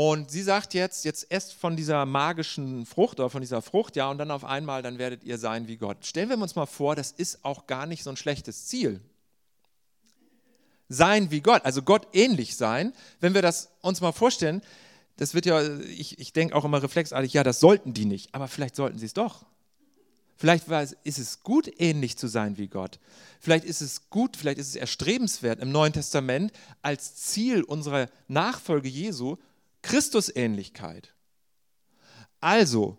Und 0.00 0.30
sie 0.30 0.44
sagt 0.44 0.74
jetzt, 0.74 1.04
jetzt 1.04 1.28
esst 1.28 1.54
von 1.54 1.74
dieser 1.74 2.06
magischen 2.06 2.86
Frucht 2.86 3.18
oder 3.18 3.30
von 3.30 3.40
dieser 3.40 3.60
Frucht, 3.62 3.96
ja, 3.96 4.08
und 4.08 4.18
dann 4.18 4.30
auf 4.30 4.44
einmal, 4.44 4.80
dann 4.80 4.96
werdet 4.96 5.24
ihr 5.24 5.38
sein 5.38 5.66
wie 5.66 5.76
Gott. 5.76 6.06
Stellen 6.06 6.28
wir 6.28 6.38
uns 6.38 6.54
mal 6.54 6.66
vor, 6.66 6.94
das 6.94 7.10
ist 7.10 7.44
auch 7.44 7.66
gar 7.66 7.84
nicht 7.84 8.04
so 8.04 8.10
ein 8.10 8.16
schlechtes 8.16 8.68
Ziel. 8.68 9.00
Sein 10.88 11.32
wie 11.32 11.40
Gott, 11.40 11.64
also 11.64 11.82
Gott 11.82 12.06
ähnlich 12.12 12.54
sein, 12.54 12.92
wenn 13.18 13.34
wir 13.34 13.42
das 13.42 13.72
uns 13.80 14.00
mal 14.00 14.12
vorstellen, 14.12 14.62
das 15.16 15.34
wird 15.34 15.46
ja, 15.46 15.66
ich, 15.78 16.20
ich 16.20 16.32
denke 16.32 16.54
auch 16.54 16.64
immer 16.64 16.80
reflexartig, 16.80 17.32
ja, 17.32 17.42
das 17.42 17.58
sollten 17.58 17.92
die 17.92 18.04
nicht, 18.04 18.32
aber 18.36 18.46
vielleicht 18.46 18.76
sollten 18.76 18.98
sie 18.98 19.06
es 19.06 19.14
doch. 19.14 19.46
Vielleicht 20.36 20.68
ist 21.02 21.18
es 21.18 21.42
gut, 21.42 21.68
ähnlich 21.80 22.16
zu 22.16 22.28
sein 22.28 22.56
wie 22.56 22.68
Gott. 22.68 23.00
Vielleicht 23.40 23.64
ist 23.64 23.80
es 23.80 24.10
gut, 24.10 24.36
vielleicht 24.36 24.60
ist 24.60 24.68
es 24.68 24.76
erstrebenswert 24.76 25.58
im 25.58 25.72
Neuen 25.72 25.92
Testament 25.92 26.52
als 26.82 27.16
Ziel 27.16 27.64
unserer 27.64 28.06
Nachfolge 28.28 28.88
Jesu 28.88 29.38
Christusähnlichkeit. 29.82 31.14
Also, 32.40 32.98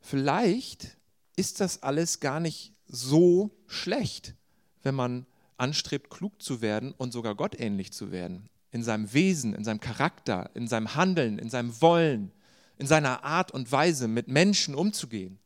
vielleicht 0.00 0.96
ist 1.36 1.60
das 1.60 1.82
alles 1.82 2.20
gar 2.20 2.40
nicht 2.40 2.72
so 2.86 3.50
schlecht, 3.66 4.34
wenn 4.82 4.94
man 4.94 5.26
anstrebt, 5.56 6.10
klug 6.10 6.40
zu 6.42 6.60
werden 6.60 6.92
und 6.92 7.12
sogar 7.12 7.34
gottähnlich 7.34 7.92
zu 7.92 8.12
werden 8.12 8.48
in 8.70 8.82
seinem 8.82 9.12
Wesen, 9.12 9.54
in 9.54 9.64
seinem 9.64 9.80
Charakter, 9.80 10.50
in 10.54 10.68
seinem 10.68 10.94
Handeln, 10.94 11.38
in 11.38 11.48
seinem 11.48 11.80
Wollen, 11.80 12.32
in 12.78 12.86
seiner 12.86 13.24
Art 13.24 13.50
und 13.50 13.72
Weise 13.72 14.06
mit 14.06 14.28
Menschen 14.28 14.74
umzugehen. 14.74 15.38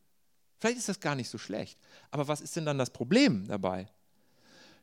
Vielleicht 0.59 0.79
ist 0.79 0.89
das 0.89 1.01
gar 1.01 1.15
nicht 1.15 1.31
so 1.31 1.39
schlecht. 1.39 1.79
Aber 2.11 2.29
was 2.29 2.41
ist 2.41 2.57
denn 2.57 2.67
dann 2.67 2.79
das 2.79 2.91
Problem 2.91 3.47
dabei? 3.47 3.89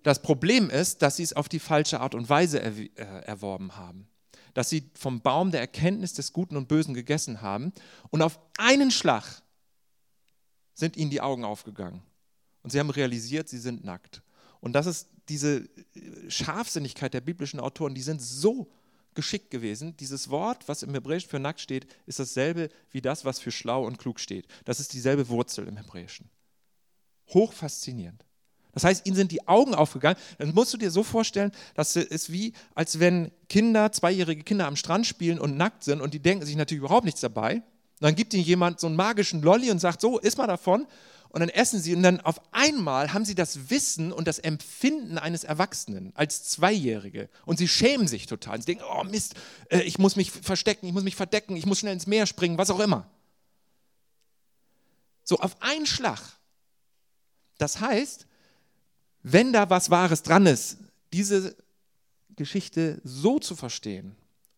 Das 0.03 0.21
Problem 0.21 0.69
ist, 0.69 1.01
dass 1.01 1.17
sie 1.17 1.23
es 1.23 1.33
auf 1.33 1.49
die 1.49 1.59
falsche 1.59 1.99
Art 1.99 2.15
und 2.15 2.29
Weise 2.29 2.61
äh, 2.61 2.89
erworben 2.95 3.75
haben. 3.75 4.07
Dass 4.57 4.69
sie 4.69 4.89
vom 4.95 5.21
Baum 5.21 5.51
der 5.51 5.59
Erkenntnis 5.59 6.13
des 6.13 6.33
Guten 6.33 6.57
und 6.57 6.67
Bösen 6.67 6.95
gegessen 6.95 7.43
haben 7.43 7.73
und 8.09 8.23
auf 8.23 8.39
einen 8.57 8.89
Schlag 8.89 9.43
sind 10.73 10.97
ihnen 10.97 11.11
die 11.11 11.21
Augen 11.21 11.45
aufgegangen. 11.45 12.01
Und 12.63 12.71
sie 12.71 12.79
haben 12.79 12.89
realisiert, 12.89 13.47
sie 13.49 13.59
sind 13.59 13.83
nackt. 13.83 14.23
Und 14.59 14.73
das 14.73 14.87
ist 14.87 15.09
diese 15.29 15.69
Scharfsinnigkeit 16.27 17.13
der 17.13 17.21
biblischen 17.21 17.59
Autoren, 17.59 17.93
die 17.93 18.01
sind 18.01 18.19
so 18.19 18.71
geschickt 19.13 19.51
gewesen. 19.51 19.95
Dieses 19.97 20.31
Wort, 20.31 20.67
was 20.67 20.81
im 20.81 20.91
Hebräischen 20.95 21.29
für 21.29 21.39
nackt 21.39 21.59
steht, 21.59 21.85
ist 22.07 22.17
dasselbe 22.17 22.69
wie 22.89 23.01
das, 23.01 23.25
was 23.25 23.37
für 23.37 23.51
schlau 23.51 23.85
und 23.85 23.99
klug 23.99 24.19
steht. 24.19 24.47
Das 24.65 24.79
ist 24.79 24.91
dieselbe 24.91 25.29
Wurzel 25.29 25.67
im 25.67 25.77
Hebräischen. 25.77 26.31
Hoch 27.27 27.53
faszinierend. 27.53 28.25
Das 28.77 28.83
heißt, 28.83 29.07
ihnen 29.07 29.15
sind 29.15 29.31
die 29.31 29.47
Augen 29.47 29.73
aufgegangen. 29.73 30.19
Dann 30.37 30.53
musst 30.53 30.71
du 30.71 30.77
dir 30.77 30.91
so 30.91 31.01
vorstellen, 31.01 31.51
das 31.73 31.95
ist 31.95 32.31
wie, 32.31 32.53
als 32.75 32.99
wenn 32.99 33.31
Kinder, 33.49 33.91
zweijährige 33.91 34.43
Kinder 34.43 34.67
am 34.67 34.75
Strand 34.75 35.07
spielen 35.07 35.39
und 35.39 35.57
nackt 35.57 35.83
sind 35.83 35.99
und 35.99 36.13
die 36.13 36.19
denken 36.19 36.45
sich 36.45 36.55
natürlich 36.55 36.83
überhaupt 36.83 37.05
nichts 37.05 37.21
dabei. 37.21 37.55
Und 37.55 37.63
dann 38.01 38.13
gibt 38.13 38.35
ihnen 38.35 38.43
jemand 38.43 38.79
so 38.79 38.85
einen 38.85 38.95
magischen 38.95 39.41
Lolli 39.41 39.71
und 39.71 39.79
sagt, 39.79 39.99
so, 39.99 40.19
iss 40.19 40.37
mal 40.37 40.45
davon 40.45 40.85
und 41.29 41.39
dann 41.39 41.49
essen 41.49 41.81
sie 41.81 41.95
und 41.95 42.03
dann 42.03 42.21
auf 42.21 42.39
einmal 42.51 43.13
haben 43.13 43.25
sie 43.25 43.33
das 43.33 43.71
Wissen 43.71 44.11
und 44.13 44.27
das 44.27 44.37
Empfinden 44.37 45.17
eines 45.17 45.43
Erwachsenen 45.43 46.11
als 46.13 46.43
Zweijährige 46.43 47.29
und 47.47 47.57
sie 47.57 47.67
schämen 47.67 48.07
sich 48.07 48.27
total. 48.27 48.59
Sie 48.59 48.67
denken, 48.67 48.83
oh 48.95 49.03
Mist, 49.05 49.33
äh, 49.69 49.79
ich 49.79 49.97
muss 49.97 50.15
mich 50.15 50.29
verstecken, 50.29 50.85
ich 50.85 50.93
muss 50.93 51.03
mich 51.03 51.15
verdecken, 51.15 51.55
ich 51.55 51.65
muss 51.65 51.79
schnell 51.79 51.93
ins 51.93 52.05
Meer 52.05 52.27
springen, 52.27 52.59
was 52.59 52.69
auch 52.69 52.79
immer. 52.79 53.09
So 55.23 55.39
auf 55.39 55.59
einen 55.63 55.87
Schlag. 55.87 56.21
Das 57.57 57.81
heißt, 57.81 58.26
wenn 59.31 59.51
da 59.51 59.69
was 59.69 59.89
Wahres 59.89 60.23
dran 60.23 60.45
ist, 60.45 60.77
diese 61.11 61.55
Geschichte 62.35 63.01
so 63.03 63.39
zu 63.39 63.55
verstehen, 63.55 64.15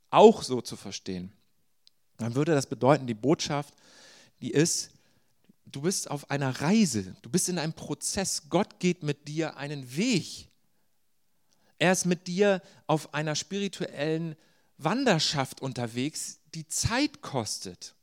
auch 0.10 0.44
so 0.44 0.62
zu 0.62 0.76
verstehen, 0.76 1.32
dann 2.18 2.36
würde 2.36 2.54
das 2.54 2.68
bedeuten, 2.68 3.08
die 3.08 3.14
Botschaft, 3.14 3.74
die 4.42 4.52
ist, 4.52 4.92
du 5.66 5.82
bist 5.82 6.12
auf 6.12 6.30
einer 6.30 6.62
Reise, 6.62 7.16
du 7.22 7.30
bist 7.30 7.50
in 7.50 7.58
einem 7.58 7.74
Prozess. 7.74 8.50
Gott 8.50 8.80
geht 8.80 9.04
mit 9.04 9.28
dir 9.28 9.58
einen 9.58 9.96
Weg. 9.96 10.48
Er 11.80 11.94
ist 11.94 12.06
mit 12.06 12.28
dir 12.28 12.62
auf 12.88 13.14
einer 13.14 13.36
spirituellen 13.36 14.36
Wanderschaft 14.78 15.62
unterwegs, 15.62 16.40
die 16.54 16.68
Zeit 16.68 17.22
kostet. 17.22 17.96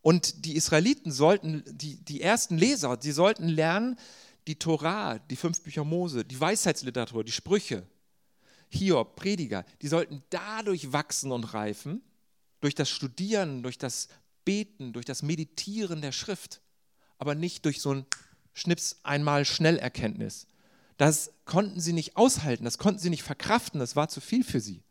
Und 0.00 0.44
die 0.44 0.56
Israeliten 0.56 1.12
sollten, 1.12 1.62
die, 1.66 1.96
die 1.96 2.22
ersten 2.22 2.56
Leser, 2.56 2.96
die 2.96 3.12
sollten 3.12 3.48
lernen, 3.48 3.98
die 4.46 4.58
Torah, 4.58 5.18
die 5.18 5.36
fünf 5.36 5.62
Bücher 5.62 5.84
Mose, 5.84 6.24
die 6.24 6.40
Weisheitsliteratur, 6.40 7.24
die 7.24 7.32
Sprüche, 7.32 7.86
Hiob, 8.70 9.16
Prediger, 9.16 9.64
die 9.82 9.88
sollten 9.88 10.22
dadurch 10.30 10.92
wachsen 10.92 11.30
und 11.30 11.52
reifen, 11.52 12.02
durch 12.60 12.74
das 12.74 12.88
Studieren, 12.88 13.62
durch 13.62 13.76
das 13.76 14.08
Beten, 14.44 14.92
durch 14.92 15.04
das 15.04 15.22
Meditieren 15.22 16.00
der 16.00 16.12
Schrift, 16.12 16.60
aber 17.18 17.34
nicht 17.34 17.64
durch 17.64 17.80
so 17.80 17.94
ein 17.94 18.06
Schnips 18.54 19.00
einmal 19.02 19.44
Schnellerkenntnis. 19.44 20.46
Das 20.96 21.32
konnten 21.44 21.80
sie 21.80 21.92
nicht 21.92 22.16
aushalten, 22.16 22.64
das 22.64 22.78
konnten 22.78 23.00
sie 23.00 23.10
nicht 23.10 23.22
verkraften, 23.22 23.80
das 23.80 23.96
war 23.96 24.08
zu 24.08 24.20
viel 24.20 24.44
für 24.44 24.60
sie. 24.60 24.82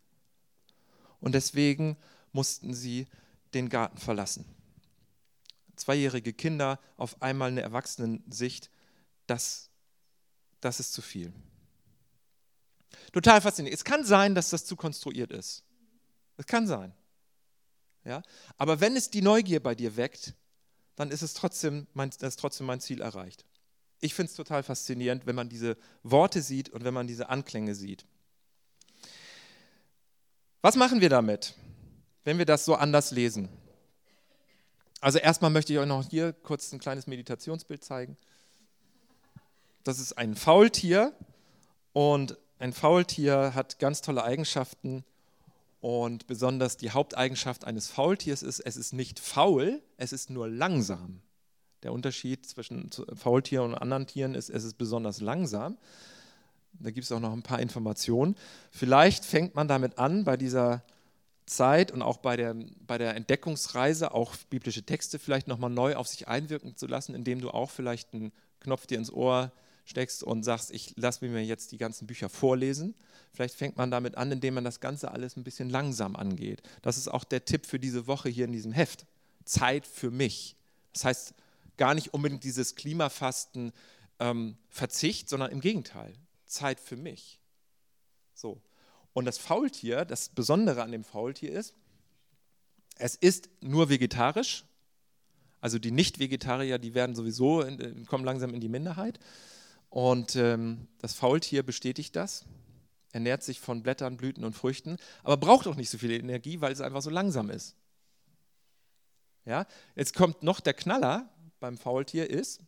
Und 1.19 1.33
deswegen 1.33 1.97
mussten 2.31 2.73
sie 2.73 3.07
den 3.53 3.69
Garten 3.69 3.97
verlassen. 3.97 4.45
Zweijährige 5.75 6.33
Kinder 6.33 6.79
auf 6.97 7.21
einmal 7.21 7.49
eine 7.49 7.61
Erwachsenensicht, 7.61 8.69
das, 9.31 9.69
das 10.59 10.79
ist 10.79 10.93
zu 10.93 11.01
viel. 11.01 11.31
Total 13.13 13.41
faszinierend. 13.41 13.79
Es 13.79 13.85
kann 13.85 14.03
sein, 14.03 14.35
dass 14.35 14.49
das 14.49 14.65
zu 14.65 14.75
konstruiert 14.75 15.31
ist. 15.31 15.63
Es 16.37 16.45
kann 16.45 16.67
sein. 16.67 16.93
Ja? 18.03 18.21
Aber 18.57 18.81
wenn 18.81 18.95
es 18.95 19.09
die 19.09 19.21
Neugier 19.21 19.61
bei 19.61 19.73
dir 19.73 19.95
weckt, 19.95 20.33
dann 20.95 21.11
ist 21.11 21.21
es 21.21 21.33
trotzdem 21.33 21.87
mein, 21.93 22.09
ist 22.09 22.39
trotzdem 22.39 22.67
mein 22.67 22.81
Ziel 22.81 23.01
erreicht. 23.01 23.45
Ich 24.01 24.13
finde 24.13 24.29
es 24.29 24.35
total 24.35 24.63
faszinierend, 24.63 25.25
wenn 25.25 25.35
man 25.35 25.47
diese 25.47 25.77
Worte 26.03 26.41
sieht 26.41 26.69
und 26.69 26.83
wenn 26.83 26.93
man 26.93 27.07
diese 27.07 27.29
Anklänge 27.29 27.73
sieht. 27.73 28.05
Was 30.61 30.75
machen 30.75 30.99
wir 30.99 31.09
damit, 31.09 31.55
wenn 32.23 32.37
wir 32.37 32.45
das 32.45 32.65
so 32.65 32.75
anders 32.75 33.11
lesen? 33.11 33.49
Also 34.99 35.19
erstmal 35.19 35.51
möchte 35.51 35.73
ich 35.73 35.79
euch 35.79 35.87
noch 35.87 36.07
hier 36.07 36.33
kurz 36.33 36.71
ein 36.71 36.79
kleines 36.79 37.07
Meditationsbild 37.07 37.83
zeigen. 37.83 38.17
Das 39.83 39.99
ist 39.99 40.13
ein 40.13 40.35
Faultier 40.35 41.13
und 41.93 42.37
ein 42.59 42.73
Faultier 42.73 43.53
hat 43.55 43.79
ganz 43.79 44.01
tolle 44.01 44.23
Eigenschaften 44.23 45.03
und 45.79 46.27
besonders 46.27 46.77
die 46.77 46.91
Haupteigenschaft 46.91 47.65
eines 47.65 47.87
Faultiers 47.87 48.43
ist, 48.43 48.59
es 48.59 48.77
ist 48.77 48.93
nicht 48.93 49.19
faul, 49.19 49.81
es 49.97 50.13
ist 50.13 50.29
nur 50.29 50.47
langsam. 50.47 51.21
Der 51.81 51.91
Unterschied 51.91 52.45
zwischen 52.45 52.91
Faultier 53.15 53.63
und 53.63 53.73
anderen 53.73 54.05
Tieren 54.05 54.35
ist, 54.35 54.51
es 54.51 54.63
ist 54.63 54.77
besonders 54.77 55.19
langsam. 55.19 55.79
Da 56.73 56.91
gibt 56.91 57.05
es 57.05 57.11
auch 57.11 57.19
noch 57.19 57.33
ein 57.33 57.41
paar 57.41 57.59
Informationen. 57.59 58.35
Vielleicht 58.69 59.25
fängt 59.25 59.55
man 59.55 59.67
damit 59.67 59.97
an, 59.97 60.23
bei 60.23 60.37
dieser 60.37 60.83
Zeit 61.47 61.91
und 61.91 62.03
auch 62.03 62.17
bei 62.17 62.37
der, 62.37 62.55
bei 62.85 62.99
der 62.99 63.15
Entdeckungsreise 63.15 64.13
auch 64.13 64.35
biblische 64.51 64.83
Texte 64.83 65.17
vielleicht 65.17 65.47
nochmal 65.47 65.71
neu 65.71 65.95
auf 65.95 66.07
sich 66.07 66.27
einwirken 66.27 66.77
zu 66.77 66.85
lassen, 66.85 67.15
indem 67.15 67.41
du 67.41 67.49
auch 67.49 67.71
vielleicht 67.71 68.13
einen 68.13 68.31
Knopf 68.59 68.85
dir 68.85 68.99
ins 68.99 69.11
Ohr 69.11 69.51
steckst 69.85 70.23
und 70.23 70.43
sagst, 70.43 70.71
ich 70.71 70.93
lasse 70.97 71.25
mir 71.25 71.43
jetzt 71.43 71.71
die 71.71 71.77
ganzen 71.77 72.07
Bücher 72.07 72.29
vorlesen. 72.29 72.95
Vielleicht 73.33 73.55
fängt 73.55 73.77
man 73.77 73.91
damit 73.91 74.17
an, 74.17 74.31
indem 74.31 74.55
man 74.55 74.63
das 74.63 74.79
Ganze 74.79 75.11
alles 75.11 75.37
ein 75.37 75.43
bisschen 75.43 75.69
langsam 75.69 76.15
angeht. 76.15 76.61
Das 76.81 76.97
ist 76.97 77.07
auch 77.07 77.23
der 77.23 77.45
Tipp 77.45 77.65
für 77.65 77.79
diese 77.79 78.07
Woche 78.07 78.29
hier 78.29 78.45
in 78.45 78.51
diesem 78.51 78.71
Heft. 78.71 79.05
Zeit 79.45 79.87
für 79.87 80.11
mich. 80.11 80.55
Das 80.93 81.05
heißt 81.05 81.34
gar 81.77 81.93
nicht 81.93 82.13
unbedingt 82.13 82.43
dieses 82.43 82.75
Klimafasten 82.75 83.71
ähm, 84.19 84.57
Verzicht, 84.69 85.29
sondern 85.29 85.51
im 85.51 85.61
Gegenteil. 85.61 86.13
Zeit 86.45 86.79
für 86.79 86.97
mich. 86.97 87.39
So. 88.34 88.61
Und 89.13 89.25
das 89.25 89.38
Faultier, 89.38 90.05
das 90.05 90.29
Besondere 90.29 90.84
an 90.84 90.91
dem 90.91 91.03
Faultier 91.03 91.51
ist, 91.51 91.73
es 92.97 93.15
ist 93.15 93.49
nur 93.61 93.89
vegetarisch. 93.89 94.63
Also 95.59 95.79
die 95.79 95.91
Nicht-Vegetarier, 95.91 96.79
die 96.79 96.93
werden 96.93 97.15
sowieso, 97.15 97.61
in, 97.61 98.05
kommen 98.05 98.25
langsam 98.25 98.53
in 98.53 98.61
die 98.61 98.69
Minderheit. 98.69 99.19
Und 99.91 100.37
ähm, 100.37 100.87
das 100.99 101.13
Faultier 101.13 101.63
bestätigt 101.63 102.15
das, 102.15 102.45
ernährt 103.11 103.43
sich 103.43 103.59
von 103.59 103.83
Blättern, 103.83 104.15
Blüten 104.15 104.45
und 104.45 104.53
Früchten, 104.53 104.95
aber 105.21 105.35
braucht 105.35 105.67
auch 105.67 105.75
nicht 105.75 105.89
so 105.89 105.97
viel 105.97 106.11
Energie, 106.11 106.61
weil 106.61 106.71
es 106.71 106.79
einfach 106.79 107.01
so 107.01 107.09
langsam 107.09 107.49
ist. 107.49 107.75
Ja? 109.45 109.67
Jetzt 109.95 110.15
kommt 110.15 110.43
noch 110.43 110.61
der 110.61 110.73
Knaller 110.73 111.29
beim 111.59 111.77
Faultier 111.77 112.29
ist, 112.29 112.61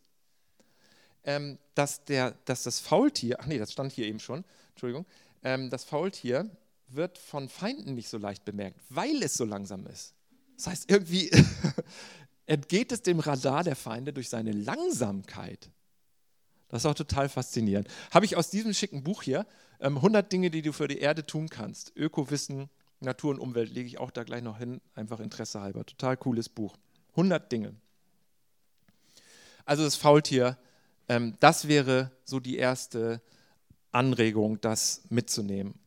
ähm, 1.24 1.58
dass, 1.74 2.04
der, 2.04 2.32
dass 2.44 2.64
das 2.64 2.78
Faultier, 2.78 3.40
ach 3.40 3.46
nee, 3.46 3.58
das 3.58 3.72
stand 3.72 3.92
hier 3.92 4.06
eben 4.06 4.20
schon, 4.20 4.44
Entschuldigung, 4.72 5.06
ähm, 5.42 5.70
das 5.70 5.84
Faultier 5.84 6.50
wird 6.88 7.16
von 7.16 7.48
Feinden 7.48 7.94
nicht 7.94 8.10
so 8.10 8.18
leicht 8.18 8.44
bemerkt, 8.44 8.78
weil 8.90 9.22
es 9.22 9.32
so 9.32 9.46
langsam 9.46 9.86
ist. 9.86 10.12
Das 10.56 10.66
heißt, 10.66 10.90
irgendwie 10.90 11.30
entgeht 12.46 12.92
es 12.92 13.00
dem 13.00 13.18
Radar 13.18 13.64
der 13.64 13.76
Feinde 13.76 14.12
durch 14.12 14.28
seine 14.28 14.52
Langsamkeit. 14.52 15.70
Das 16.74 16.82
ist 16.82 16.86
auch 16.90 16.94
total 16.94 17.28
faszinierend. 17.28 17.86
Habe 18.10 18.24
ich 18.24 18.36
aus 18.36 18.50
diesem 18.50 18.74
schicken 18.74 19.04
Buch 19.04 19.22
hier, 19.22 19.46
100 19.78 20.24
ähm, 20.24 20.28
Dinge, 20.28 20.50
die 20.50 20.60
du 20.60 20.72
für 20.72 20.88
die 20.88 20.98
Erde 20.98 21.24
tun 21.24 21.48
kannst. 21.48 21.92
Ökowissen, 21.94 22.68
Natur 22.98 23.30
und 23.30 23.38
Umwelt 23.38 23.72
lege 23.72 23.86
ich 23.86 23.98
auch 24.00 24.10
da 24.10 24.24
gleich 24.24 24.42
noch 24.42 24.58
hin, 24.58 24.80
einfach 24.96 25.20
Interesse 25.20 25.60
halber. 25.60 25.86
Total 25.86 26.16
cooles 26.16 26.48
Buch. 26.48 26.76
100 27.10 27.52
Dinge. 27.52 27.76
Also 29.64 29.84
das 29.84 29.94
Faultier, 29.94 30.58
ähm, 31.08 31.36
das 31.38 31.68
wäre 31.68 32.10
so 32.24 32.40
die 32.40 32.56
erste 32.56 33.22
Anregung, 33.92 34.60
das 34.60 35.02
mitzunehmen. 35.10 35.78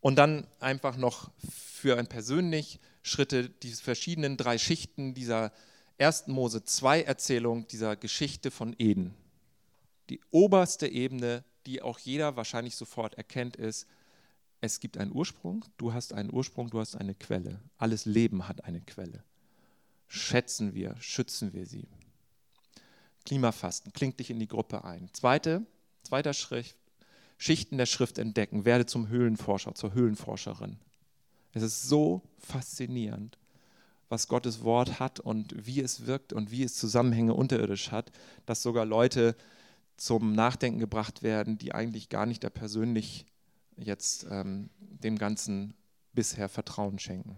Und 0.00 0.20
dann 0.20 0.46
einfach 0.60 0.96
noch 0.96 1.32
für 1.50 1.98
ein 1.98 2.06
persönlich 2.06 2.78
Schritte, 3.02 3.50
die 3.50 3.72
verschiedenen 3.72 4.36
drei 4.36 4.56
Schichten 4.56 5.14
dieser 5.14 5.50
1. 5.98 6.28
Mose 6.28 6.62
2 6.62 7.02
Erzählung, 7.02 7.66
dieser 7.66 7.96
Geschichte 7.96 8.52
von 8.52 8.76
Eden. 8.78 9.16
Die 10.10 10.20
oberste 10.30 10.88
Ebene, 10.88 11.44
die 11.66 11.82
auch 11.82 11.98
jeder 11.98 12.36
wahrscheinlich 12.36 12.76
sofort 12.76 13.14
erkennt, 13.14 13.56
ist, 13.56 13.86
es 14.60 14.78
gibt 14.78 14.96
einen 14.96 15.12
Ursprung, 15.12 15.64
du 15.76 15.92
hast 15.92 16.12
einen 16.12 16.32
Ursprung, 16.32 16.70
du 16.70 16.78
hast 16.78 16.94
eine 16.94 17.14
Quelle. 17.14 17.60
Alles 17.78 18.04
Leben 18.04 18.46
hat 18.46 18.64
eine 18.64 18.80
Quelle. 18.80 19.24
Schätzen 20.06 20.74
wir, 20.74 20.94
schützen 21.00 21.52
wir 21.52 21.66
sie. 21.66 21.88
Klimafasten, 23.24 23.92
klingt 23.92 24.20
dich 24.20 24.30
in 24.30 24.38
die 24.38 24.48
Gruppe 24.48 24.84
ein. 24.84 25.08
Zweite, 25.12 25.66
zweiter 26.02 26.32
Schritt, 26.32 26.76
Schichten 27.38 27.76
der 27.76 27.86
Schrift 27.86 28.18
entdecken, 28.18 28.64
werde 28.64 28.86
zum 28.86 29.08
Höhlenforscher, 29.08 29.74
zur 29.74 29.94
Höhlenforscherin. 29.94 30.76
Es 31.52 31.62
ist 31.62 31.82
so 31.88 32.22
faszinierend, 32.38 33.38
was 34.08 34.28
Gottes 34.28 34.62
Wort 34.62 35.00
hat 35.00 35.18
und 35.18 35.66
wie 35.66 35.80
es 35.80 36.06
wirkt 36.06 36.32
und 36.32 36.50
wie 36.50 36.62
es 36.62 36.76
Zusammenhänge 36.76 37.34
unterirdisch 37.34 37.90
hat, 37.90 38.12
dass 38.46 38.62
sogar 38.62 38.84
Leute 38.84 39.34
zum 40.02 40.32
Nachdenken 40.32 40.80
gebracht 40.80 41.22
werden, 41.22 41.58
die 41.58 41.72
eigentlich 41.76 42.08
gar 42.08 42.26
nicht 42.26 42.42
da 42.42 42.50
persönlich 42.50 43.24
jetzt 43.76 44.26
ähm, 44.28 44.68
dem 44.80 45.16
Ganzen 45.16 45.74
bisher 46.12 46.48
Vertrauen 46.48 46.98
schenken. 46.98 47.36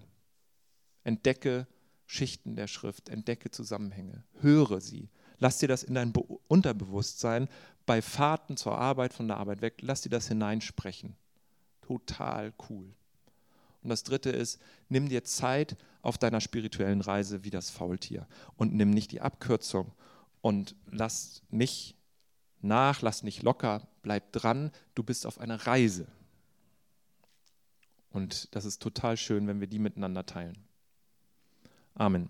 Entdecke 1.02 1.66
Schichten 2.06 2.56
der 2.56 2.66
Schrift, 2.66 3.10
entdecke 3.10 3.50
Zusammenhänge, 3.50 4.24
höre 4.40 4.80
sie, 4.80 5.10
lass 5.38 5.58
dir 5.58 5.68
das 5.68 5.82
in 5.82 5.94
dein 5.94 6.14
Unterbewusstsein 6.48 7.48
bei 7.84 8.00
Fahrten 8.00 8.56
zur 8.56 8.78
Arbeit, 8.78 9.12
von 9.12 9.28
der 9.28 9.36
Arbeit 9.36 9.60
weg, 9.60 9.80
lass 9.82 10.00
dir 10.00 10.08
das 10.08 10.28
hineinsprechen. 10.28 11.16
Total 11.82 12.54
cool. 12.70 12.94
Und 13.82 13.90
das 13.90 14.04
dritte 14.04 14.30
ist, 14.30 14.58
nimm 14.88 15.10
dir 15.10 15.22
Zeit 15.24 15.76
auf 16.00 16.16
deiner 16.16 16.40
spirituellen 16.40 17.02
Reise 17.02 17.44
wie 17.44 17.50
das 17.50 17.68
Faultier 17.68 18.26
und 18.56 18.72
nimm 18.72 18.88
nicht 18.88 19.12
die 19.12 19.20
Abkürzung 19.20 19.92
und 20.40 20.74
lass 20.90 21.42
nicht 21.50 21.94
nach, 22.64 23.02
lass 23.02 23.22
nicht 23.22 23.42
locker, 23.42 23.86
bleib 24.02 24.32
dran, 24.32 24.70
du 24.94 25.02
bist 25.02 25.26
auf 25.26 25.38
einer 25.38 25.66
Reise. 25.66 26.06
Und 28.10 28.54
das 28.54 28.64
ist 28.64 28.80
total 28.80 29.16
schön, 29.16 29.46
wenn 29.46 29.60
wir 29.60 29.66
die 29.66 29.78
miteinander 29.78 30.24
teilen. 30.24 30.56
Amen. 31.94 32.28